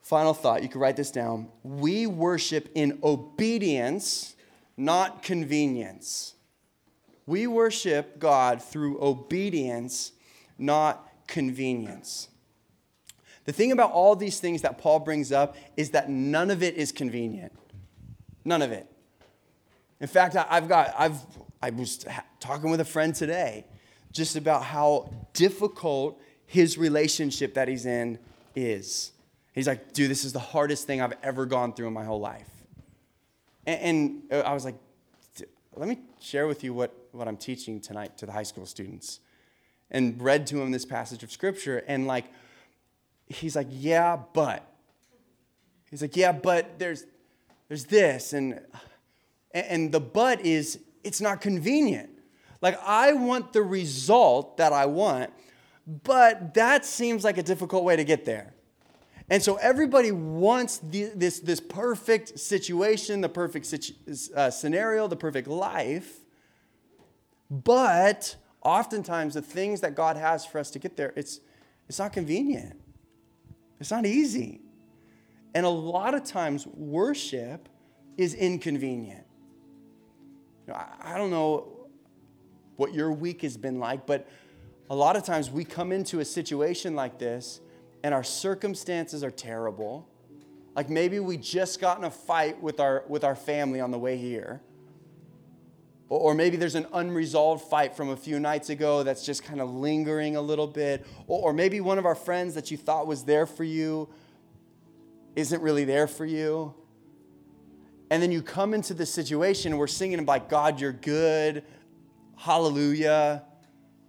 Final 0.00 0.34
thought, 0.34 0.62
you 0.62 0.68
can 0.68 0.80
write 0.80 0.96
this 0.96 1.10
down. 1.10 1.48
We 1.62 2.06
worship 2.06 2.70
in 2.74 2.98
obedience 3.04 4.34
not 4.76 5.22
convenience. 5.22 6.34
We 7.26 7.46
worship 7.46 8.18
God 8.18 8.62
through 8.62 9.02
obedience, 9.02 10.12
not 10.58 11.08
convenience. 11.26 12.28
The 13.44 13.52
thing 13.52 13.72
about 13.72 13.90
all 13.92 14.14
these 14.14 14.38
things 14.38 14.62
that 14.62 14.78
Paul 14.78 15.00
brings 15.00 15.32
up 15.32 15.56
is 15.76 15.90
that 15.90 16.08
none 16.08 16.50
of 16.50 16.62
it 16.62 16.76
is 16.76 16.92
convenient. 16.92 17.52
None 18.44 18.62
of 18.62 18.72
it. 18.72 18.86
In 20.00 20.06
fact, 20.08 20.36
I've 20.36 20.68
got, 20.68 20.94
I've, 20.98 21.18
I 21.60 21.70
was 21.70 22.04
talking 22.40 22.70
with 22.70 22.80
a 22.80 22.84
friend 22.84 23.14
today 23.14 23.66
just 24.12 24.36
about 24.36 24.64
how 24.64 25.10
difficult 25.32 26.20
his 26.46 26.76
relationship 26.76 27.54
that 27.54 27.68
he's 27.68 27.86
in 27.86 28.18
is. 28.54 29.12
He's 29.52 29.66
like, 29.66 29.92
dude, 29.92 30.10
this 30.10 30.24
is 30.24 30.32
the 30.32 30.38
hardest 30.38 30.86
thing 30.86 31.00
I've 31.00 31.14
ever 31.22 31.46
gone 31.46 31.72
through 31.72 31.86
in 31.86 31.92
my 31.92 32.04
whole 32.04 32.20
life. 32.20 32.48
And, 33.66 34.22
and 34.30 34.44
I 34.44 34.54
was 34.54 34.64
like, 34.64 34.74
let 35.74 35.88
me 35.88 35.98
share 36.20 36.46
with 36.46 36.62
you 36.62 36.74
what, 36.74 36.94
what 37.12 37.28
I'm 37.28 37.36
teaching 37.36 37.80
tonight 37.80 38.18
to 38.18 38.26
the 38.26 38.32
high 38.32 38.42
school 38.42 38.66
students. 38.66 39.20
And 39.90 40.20
read 40.20 40.46
to 40.48 40.60
him 40.60 40.70
this 40.70 40.84
passage 40.84 41.22
of 41.22 41.30
scripture. 41.30 41.82
And 41.86 42.06
like, 42.06 42.26
he's 43.32 43.56
like, 43.56 43.68
yeah, 43.70 44.18
but. 44.32 44.66
He's 45.90 46.02
like, 46.02 46.16
yeah, 46.16 46.32
but 46.32 46.78
there's, 46.78 47.04
there's 47.68 47.84
this. 47.84 48.32
And, 48.32 48.60
and 49.52 49.92
the 49.92 50.00
but 50.00 50.44
is, 50.44 50.78
it's 51.04 51.20
not 51.20 51.40
convenient. 51.40 52.10
Like, 52.60 52.78
I 52.82 53.12
want 53.12 53.52
the 53.52 53.62
result 53.62 54.56
that 54.56 54.72
I 54.72 54.86
want, 54.86 55.30
but 55.86 56.54
that 56.54 56.84
seems 56.84 57.24
like 57.24 57.38
a 57.38 57.42
difficult 57.42 57.84
way 57.84 57.96
to 57.96 58.04
get 58.04 58.24
there. 58.24 58.54
And 59.28 59.42
so 59.42 59.56
everybody 59.56 60.12
wants 60.12 60.78
the, 60.78 61.10
this, 61.14 61.40
this 61.40 61.60
perfect 61.60 62.38
situation, 62.38 63.20
the 63.20 63.28
perfect 63.28 63.66
situ, 63.66 63.94
uh, 64.36 64.50
scenario, 64.50 65.08
the 65.08 65.16
perfect 65.16 65.48
life. 65.48 66.20
But 67.50 68.36
oftentimes, 68.62 69.34
the 69.34 69.42
things 69.42 69.80
that 69.80 69.94
God 69.94 70.16
has 70.16 70.44
for 70.44 70.58
us 70.58 70.70
to 70.72 70.78
get 70.78 70.96
there, 70.96 71.12
it's, 71.16 71.40
it's 71.88 71.98
not 71.98 72.12
convenient. 72.12 72.81
It's 73.82 73.90
not 73.90 74.06
easy. 74.06 74.60
And 75.56 75.66
a 75.66 75.68
lot 75.68 76.14
of 76.14 76.22
times, 76.22 76.68
worship 76.68 77.68
is 78.16 78.32
inconvenient. 78.32 79.26
I, 80.72 80.84
I 81.00 81.18
don't 81.18 81.30
know 81.30 81.88
what 82.76 82.94
your 82.94 83.10
week 83.10 83.42
has 83.42 83.56
been 83.56 83.80
like, 83.80 84.06
but 84.06 84.28
a 84.88 84.94
lot 84.94 85.16
of 85.16 85.24
times 85.24 85.50
we 85.50 85.64
come 85.64 85.90
into 85.90 86.20
a 86.20 86.24
situation 86.24 86.94
like 86.94 87.18
this 87.18 87.60
and 88.04 88.14
our 88.14 88.22
circumstances 88.22 89.24
are 89.24 89.32
terrible. 89.32 90.08
Like 90.76 90.88
maybe 90.88 91.18
we 91.18 91.36
just 91.36 91.80
got 91.80 91.98
in 91.98 92.04
a 92.04 92.10
fight 92.10 92.62
with 92.62 92.78
our, 92.78 93.02
with 93.08 93.24
our 93.24 93.34
family 93.34 93.80
on 93.80 93.90
the 93.90 93.98
way 93.98 94.16
here. 94.16 94.60
Or, 96.14 96.34
maybe 96.34 96.58
there's 96.58 96.74
an 96.74 96.86
unresolved 96.92 97.64
fight 97.70 97.96
from 97.96 98.10
a 98.10 98.16
few 98.18 98.38
nights 98.38 98.68
ago 98.68 99.02
that's 99.02 99.24
just 99.24 99.44
kind 99.44 99.62
of 99.62 99.70
lingering 99.70 100.36
a 100.36 100.42
little 100.42 100.66
bit. 100.66 101.06
Or, 101.26 101.54
maybe 101.54 101.80
one 101.80 101.96
of 101.96 102.04
our 102.04 102.14
friends 102.14 102.52
that 102.52 102.70
you 102.70 102.76
thought 102.76 103.06
was 103.06 103.24
there 103.24 103.46
for 103.46 103.64
you 103.64 104.10
isn't 105.36 105.62
really 105.62 105.84
there 105.84 106.06
for 106.06 106.26
you. 106.26 106.74
And 108.10 108.22
then 108.22 108.30
you 108.30 108.42
come 108.42 108.74
into 108.74 108.92
this 108.92 109.10
situation 109.10 109.78
we're 109.78 109.86
singing 109.86 110.22
like, 110.26 110.50
God, 110.50 110.78
you're 110.82 110.92
good, 110.92 111.64
hallelujah, 112.36 113.44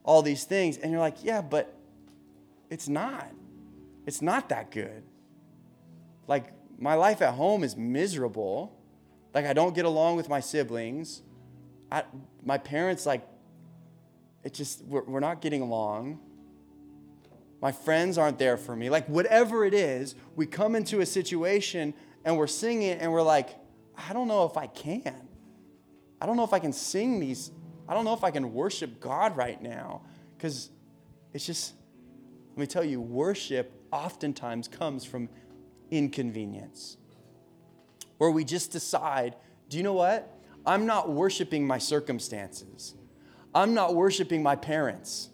all 0.03 0.21
these 0.21 0.43
things. 0.43 0.75
And 0.75 0.91
you're 0.91 0.99
like, 0.99 1.23
yeah, 1.23 1.41
but 1.41 1.73
it's 2.69 2.89
not. 2.89 3.31
It's 4.05 4.21
not 4.21 4.49
that 4.49 4.71
good. 4.71 5.03
Like, 6.27 6.51
my 6.77 6.95
life 6.95 7.21
at 7.21 7.35
home 7.35 7.63
is 7.63 7.77
miserable. 7.77 8.77
Like, 9.33 9.45
I 9.45 9.53
don't 9.53 9.73
get 9.73 9.85
along 9.85 10.17
with 10.17 10.27
my 10.27 10.41
siblings. 10.41 11.21
I, 11.93 12.03
my 12.43 12.57
parents, 12.57 13.05
like, 13.05 13.21
it 14.43 14.53
just, 14.55 14.83
we're, 14.83 15.03
we're 15.03 15.19
not 15.19 15.41
getting 15.41 15.61
along. 15.61 16.19
My 17.61 17.71
friends 17.71 18.17
aren't 18.17 18.39
there 18.39 18.57
for 18.57 18.75
me. 18.75 18.89
Like, 18.89 19.07
whatever 19.07 19.63
it 19.63 19.75
is, 19.75 20.15
we 20.35 20.47
come 20.47 20.75
into 20.75 21.01
a 21.01 21.05
situation 21.05 21.93
and 22.25 22.35
we're 22.35 22.47
singing 22.47 22.93
and 22.93 23.11
we're 23.13 23.21
like, 23.21 23.49
I 23.95 24.11
don't 24.11 24.27
know 24.27 24.43
if 24.45 24.57
I 24.57 24.65
can. 24.65 25.29
I 26.19 26.25
don't 26.25 26.35
know 26.35 26.43
if 26.43 26.51
I 26.51 26.57
can 26.57 26.73
sing 26.73 27.19
these. 27.19 27.51
I 27.87 27.93
don't 27.93 28.05
know 28.05 28.15
if 28.15 28.23
I 28.23 28.31
can 28.31 28.53
worship 28.55 28.99
God 28.99 29.37
right 29.37 29.61
now. 29.61 30.01
Because 30.35 30.71
it's 31.31 31.45
just, 31.45 31.75
let 32.55 32.57
me 32.57 32.65
tell 32.65 32.83
you, 32.83 33.01
worship 33.01 33.71
oftentimes 33.91 34.67
comes 34.67 35.05
from 35.05 35.29
inconvenience. 35.91 36.97
Where 38.17 38.31
we 38.31 38.43
just 38.45 38.71
decide, 38.71 39.35
do 39.69 39.77
you 39.77 39.83
know 39.83 39.93
what? 39.93 40.32
I'm 40.65 40.85
not 40.85 41.11
worshiping 41.11 41.67
my 41.67 41.77
circumstances. 41.77 42.95
I'm 43.53 43.73
not 43.73 43.95
worshiping 43.95 44.41
my 44.41 44.55
parents. 44.55 45.29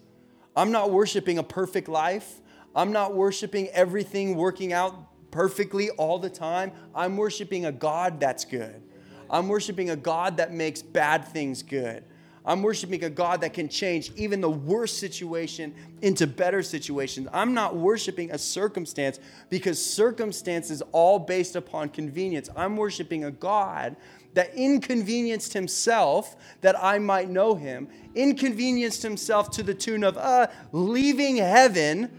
I'm 0.56 0.72
not 0.72 0.90
worshiping 0.90 1.38
a 1.38 1.42
perfect 1.42 1.88
life. 1.88 2.40
I'm 2.74 2.92
not 2.92 3.14
worshiping 3.14 3.68
everything 3.68 4.36
working 4.36 4.72
out 4.72 5.30
perfectly 5.30 5.90
all 5.90 6.18
the 6.18 6.30
time. 6.30 6.72
I'm 6.94 7.16
worshiping 7.16 7.66
a 7.66 7.72
God 7.72 8.20
that's 8.20 8.44
good. 8.44 8.82
I'm 9.30 9.48
worshiping 9.48 9.90
a 9.90 9.96
God 9.96 10.36
that 10.38 10.52
makes 10.52 10.82
bad 10.82 11.26
things 11.28 11.62
good. 11.62 12.04
I'm 12.44 12.62
worshiping 12.62 13.04
a 13.04 13.10
God 13.10 13.42
that 13.42 13.52
can 13.52 13.68
change 13.68 14.12
even 14.16 14.40
the 14.40 14.50
worst 14.50 14.98
situation 14.98 15.74
into 16.00 16.26
better 16.26 16.62
situations. 16.62 17.28
I'm 17.32 17.52
not 17.52 17.76
worshiping 17.76 18.30
a 18.30 18.38
circumstance 18.38 19.20
because 19.50 19.84
circumstance 19.84 20.70
is 20.70 20.82
all 20.92 21.18
based 21.18 21.54
upon 21.54 21.90
convenience. 21.90 22.48
I'm 22.56 22.76
worshiping 22.76 23.24
a 23.24 23.30
God 23.30 23.94
that 24.34 24.54
inconvenienced 24.54 25.52
himself 25.52 26.36
that 26.60 26.82
I 26.82 26.98
might 26.98 27.28
know 27.28 27.54
him, 27.54 27.88
inconvenienced 28.14 29.02
himself 29.02 29.50
to 29.52 29.62
the 29.62 29.74
tune 29.74 30.04
of 30.04 30.16
uh, 30.16 30.46
leaving 30.72 31.36
heaven 31.36 32.10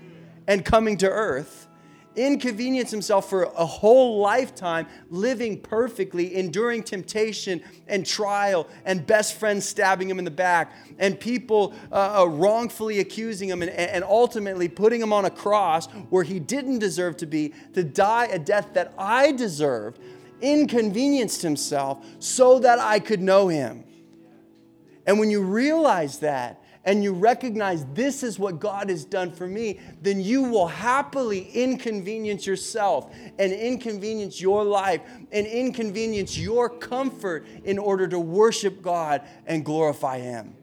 and 0.48 0.66
coming 0.66 0.98
to 0.98 1.10
earth 1.10 1.68
inconvenienced 2.16 2.92
himself 2.92 3.30
for 3.30 3.44
a 3.44 3.66
whole 3.66 4.20
lifetime 4.20 4.86
living 5.10 5.60
perfectly, 5.60 6.36
enduring 6.36 6.84
temptation 6.84 7.62
and 7.88 8.06
trial, 8.06 8.68
and 8.86 9.06
best 9.08 9.40
friends 9.40 9.68
stabbing 9.68 10.10
him 10.10 10.20
in 10.20 10.26
the 10.26 10.32
back, 10.32 10.74
and 11.00 11.20
people 11.20 11.74
uh, 11.92 12.22
uh, 12.22 12.26
wrongfully 12.26 13.00
accusing 13.00 13.50
him, 13.50 13.62
and, 13.62 13.72
and 13.72 14.04
ultimately 14.04 14.68
putting 14.68 15.02
him 15.02 15.14
on 15.14 15.26
a 15.26 15.30
cross 15.30 15.88
where 16.10 16.24
he 16.24 16.40
didn't 16.40 16.80
deserve 16.80 17.16
to 17.18 17.26
be, 17.26 17.54
to 17.74 17.84
die 17.84 18.26
a 18.26 18.40
death 18.40 18.74
that 18.74 18.94
I 18.98 19.32
deserved, 19.32 20.00
inconvenienced 20.42 21.42
himself 21.42 22.06
so 22.20 22.60
that 22.60 22.80
I 22.80 23.00
could 23.00 23.22
know 23.22 23.48
him. 23.48 23.84
And 25.06 25.20
when 25.20 25.32
you 25.32 25.42
realize 25.42 26.20
that, 26.20 26.62
and 26.84 27.04
you 27.04 27.14
recognize 27.14 27.86
this 27.94 28.24
is 28.24 28.40
what 28.40 28.60
God 28.60 28.90
has 28.90 29.06
done 29.06 29.32
for 29.32 29.46
me, 29.46 29.80
then 30.02 30.20
you 30.20 30.44
will 30.44 30.68
happily 30.68 31.50
inconvenience 31.54 32.48
yourself 32.48 33.14
and 33.38 33.54
inconvenience 33.54 34.42
your 34.42 34.64
life 34.64 35.02
and 35.32 35.46
inconvenience 35.46 36.38
your 36.38 36.70
comfort 36.70 37.46
in 37.64 37.78
order 37.78 38.08
to 38.08 38.20
worship 38.20 38.82
God 38.82 39.22
and 39.46 39.64
glorify 39.64 40.20
Him. 40.20 40.56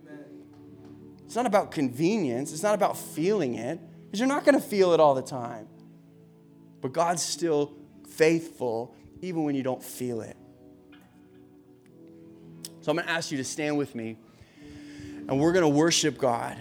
It's 1.24 1.36
not 1.36 1.46
about 1.46 1.70
convenience, 1.70 2.52
it's 2.52 2.62
not 2.62 2.74
about 2.74 2.96
feeling 2.96 3.54
it, 3.54 3.78
because 4.06 4.18
you're 4.18 4.28
not 4.28 4.44
going 4.44 4.58
to 4.58 4.66
feel 4.66 4.94
it 4.94 5.00
all 5.00 5.14
the 5.14 5.22
time. 5.22 5.68
But 6.80 6.92
God's 6.92 7.22
still 7.22 7.74
faithful 8.08 8.94
even 9.22 9.44
when 9.44 9.54
you 9.54 9.62
don't 9.62 9.82
feel 9.82 10.20
it. 10.20 10.36
So 12.80 12.92
I'm 12.92 12.96
going 12.96 13.06
to 13.06 13.12
ask 13.12 13.30
you 13.30 13.36
to 13.38 13.44
stand 13.44 13.76
with 13.76 13.94
me 13.94 14.16
and 15.28 15.38
we're 15.38 15.52
going 15.52 15.62
to 15.62 15.68
worship 15.68 16.18
God. 16.18 16.56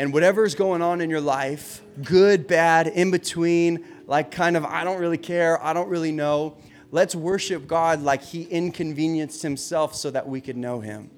And 0.00 0.12
whatever's 0.12 0.54
going 0.54 0.82
on 0.82 1.00
in 1.00 1.10
your 1.10 1.20
life, 1.20 1.80
good, 2.02 2.46
bad, 2.46 2.86
in 2.86 3.10
between, 3.10 3.84
like 4.06 4.30
kind 4.30 4.56
of, 4.56 4.64
I 4.64 4.84
don't 4.84 5.00
really 5.00 5.18
care, 5.18 5.62
I 5.62 5.72
don't 5.72 5.88
really 5.88 6.12
know, 6.12 6.56
let's 6.92 7.14
worship 7.14 7.66
God 7.66 8.02
like 8.02 8.22
He 8.22 8.42
inconvenienced 8.44 9.42
Himself 9.42 9.94
so 9.94 10.10
that 10.10 10.28
we 10.28 10.40
could 10.40 10.56
know 10.56 10.80
Him. 10.80 11.10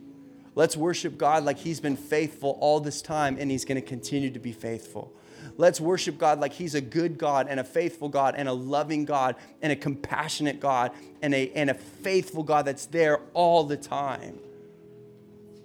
Let's 0.54 0.76
worship 0.76 1.18
God 1.18 1.44
like 1.44 1.58
He's 1.58 1.80
been 1.80 1.96
faithful 1.96 2.56
all 2.60 2.80
this 2.80 3.02
time 3.02 3.36
and 3.38 3.50
He's 3.50 3.64
going 3.64 3.80
to 3.80 3.86
continue 3.86 4.30
to 4.30 4.38
be 4.38 4.52
faithful. 4.52 5.14
Let's 5.56 5.80
worship 5.80 6.18
God 6.18 6.40
like 6.40 6.52
He's 6.52 6.74
a 6.74 6.80
good 6.80 7.18
God 7.18 7.46
and 7.48 7.60
a 7.60 7.64
faithful 7.64 8.08
God 8.08 8.34
and 8.36 8.48
a 8.48 8.52
loving 8.52 9.04
God 9.04 9.36
and 9.62 9.72
a 9.72 9.76
compassionate 9.76 10.60
God 10.60 10.92
and 11.22 11.34
a, 11.34 11.50
and 11.52 11.70
a 11.70 11.74
faithful 11.74 12.42
God 12.42 12.64
that's 12.64 12.86
there 12.86 13.20
all 13.34 13.64
the 13.64 13.76
time. 13.76 14.38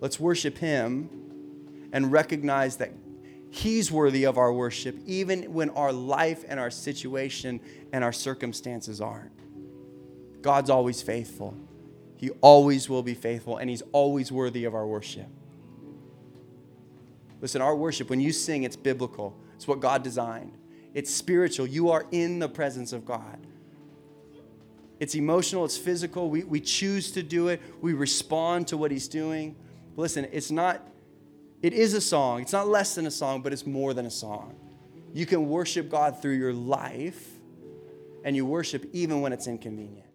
Let's 0.01 0.19
worship 0.19 0.57
Him 0.57 1.09
and 1.91 2.11
recognize 2.11 2.77
that 2.77 2.91
He's 3.49 3.89
worthy 3.89 4.25
of 4.25 4.37
our 4.37 4.51
worship, 4.51 4.97
even 5.05 5.53
when 5.53 5.69
our 5.71 5.93
life 5.93 6.43
and 6.47 6.59
our 6.59 6.69
situation 6.69 7.61
and 7.93 8.03
our 8.03 8.11
circumstances 8.11 8.99
aren't. 8.99 9.31
God's 10.41 10.69
always 10.69 11.01
faithful. 11.01 11.55
He 12.17 12.31
always 12.41 12.89
will 12.89 13.03
be 13.03 13.13
faithful, 13.13 13.57
and 13.57 13.69
He's 13.69 13.83
always 13.93 14.31
worthy 14.31 14.65
of 14.65 14.75
our 14.75 14.85
worship. 14.85 15.27
Listen, 17.41 17.61
our 17.61 17.75
worship, 17.75 18.09
when 18.09 18.19
you 18.19 18.31
sing, 18.31 18.63
it's 18.63 18.75
biblical, 18.75 19.35
it's 19.55 19.67
what 19.67 19.79
God 19.79 20.03
designed, 20.03 20.53
it's 20.93 21.11
spiritual. 21.11 21.67
You 21.67 21.89
are 21.91 22.05
in 22.11 22.39
the 22.39 22.49
presence 22.49 22.93
of 22.93 23.05
God. 23.05 23.39
It's 24.99 25.15
emotional, 25.15 25.65
it's 25.65 25.77
physical. 25.77 26.29
We, 26.29 26.43
we 26.43 26.61
choose 26.61 27.11
to 27.11 27.23
do 27.23 27.49
it, 27.49 27.61
we 27.81 27.93
respond 27.93 28.67
to 28.69 28.77
what 28.77 28.91
He's 28.91 29.07
doing. 29.07 29.55
Listen, 29.97 30.27
it's 30.31 30.51
not, 30.51 30.87
it 31.61 31.73
is 31.73 31.93
a 31.93 32.01
song. 32.01 32.41
It's 32.41 32.53
not 32.53 32.67
less 32.67 32.95
than 32.95 33.05
a 33.05 33.11
song, 33.11 33.41
but 33.41 33.53
it's 33.53 33.65
more 33.65 33.93
than 33.93 34.05
a 34.05 34.11
song. 34.11 34.55
You 35.13 35.25
can 35.25 35.47
worship 35.47 35.89
God 35.89 36.21
through 36.21 36.35
your 36.35 36.53
life, 36.53 37.25
and 38.23 38.35
you 38.35 38.45
worship 38.45 38.89
even 38.91 39.21
when 39.21 39.31
it's 39.31 39.47
inconvenient. 39.47 40.09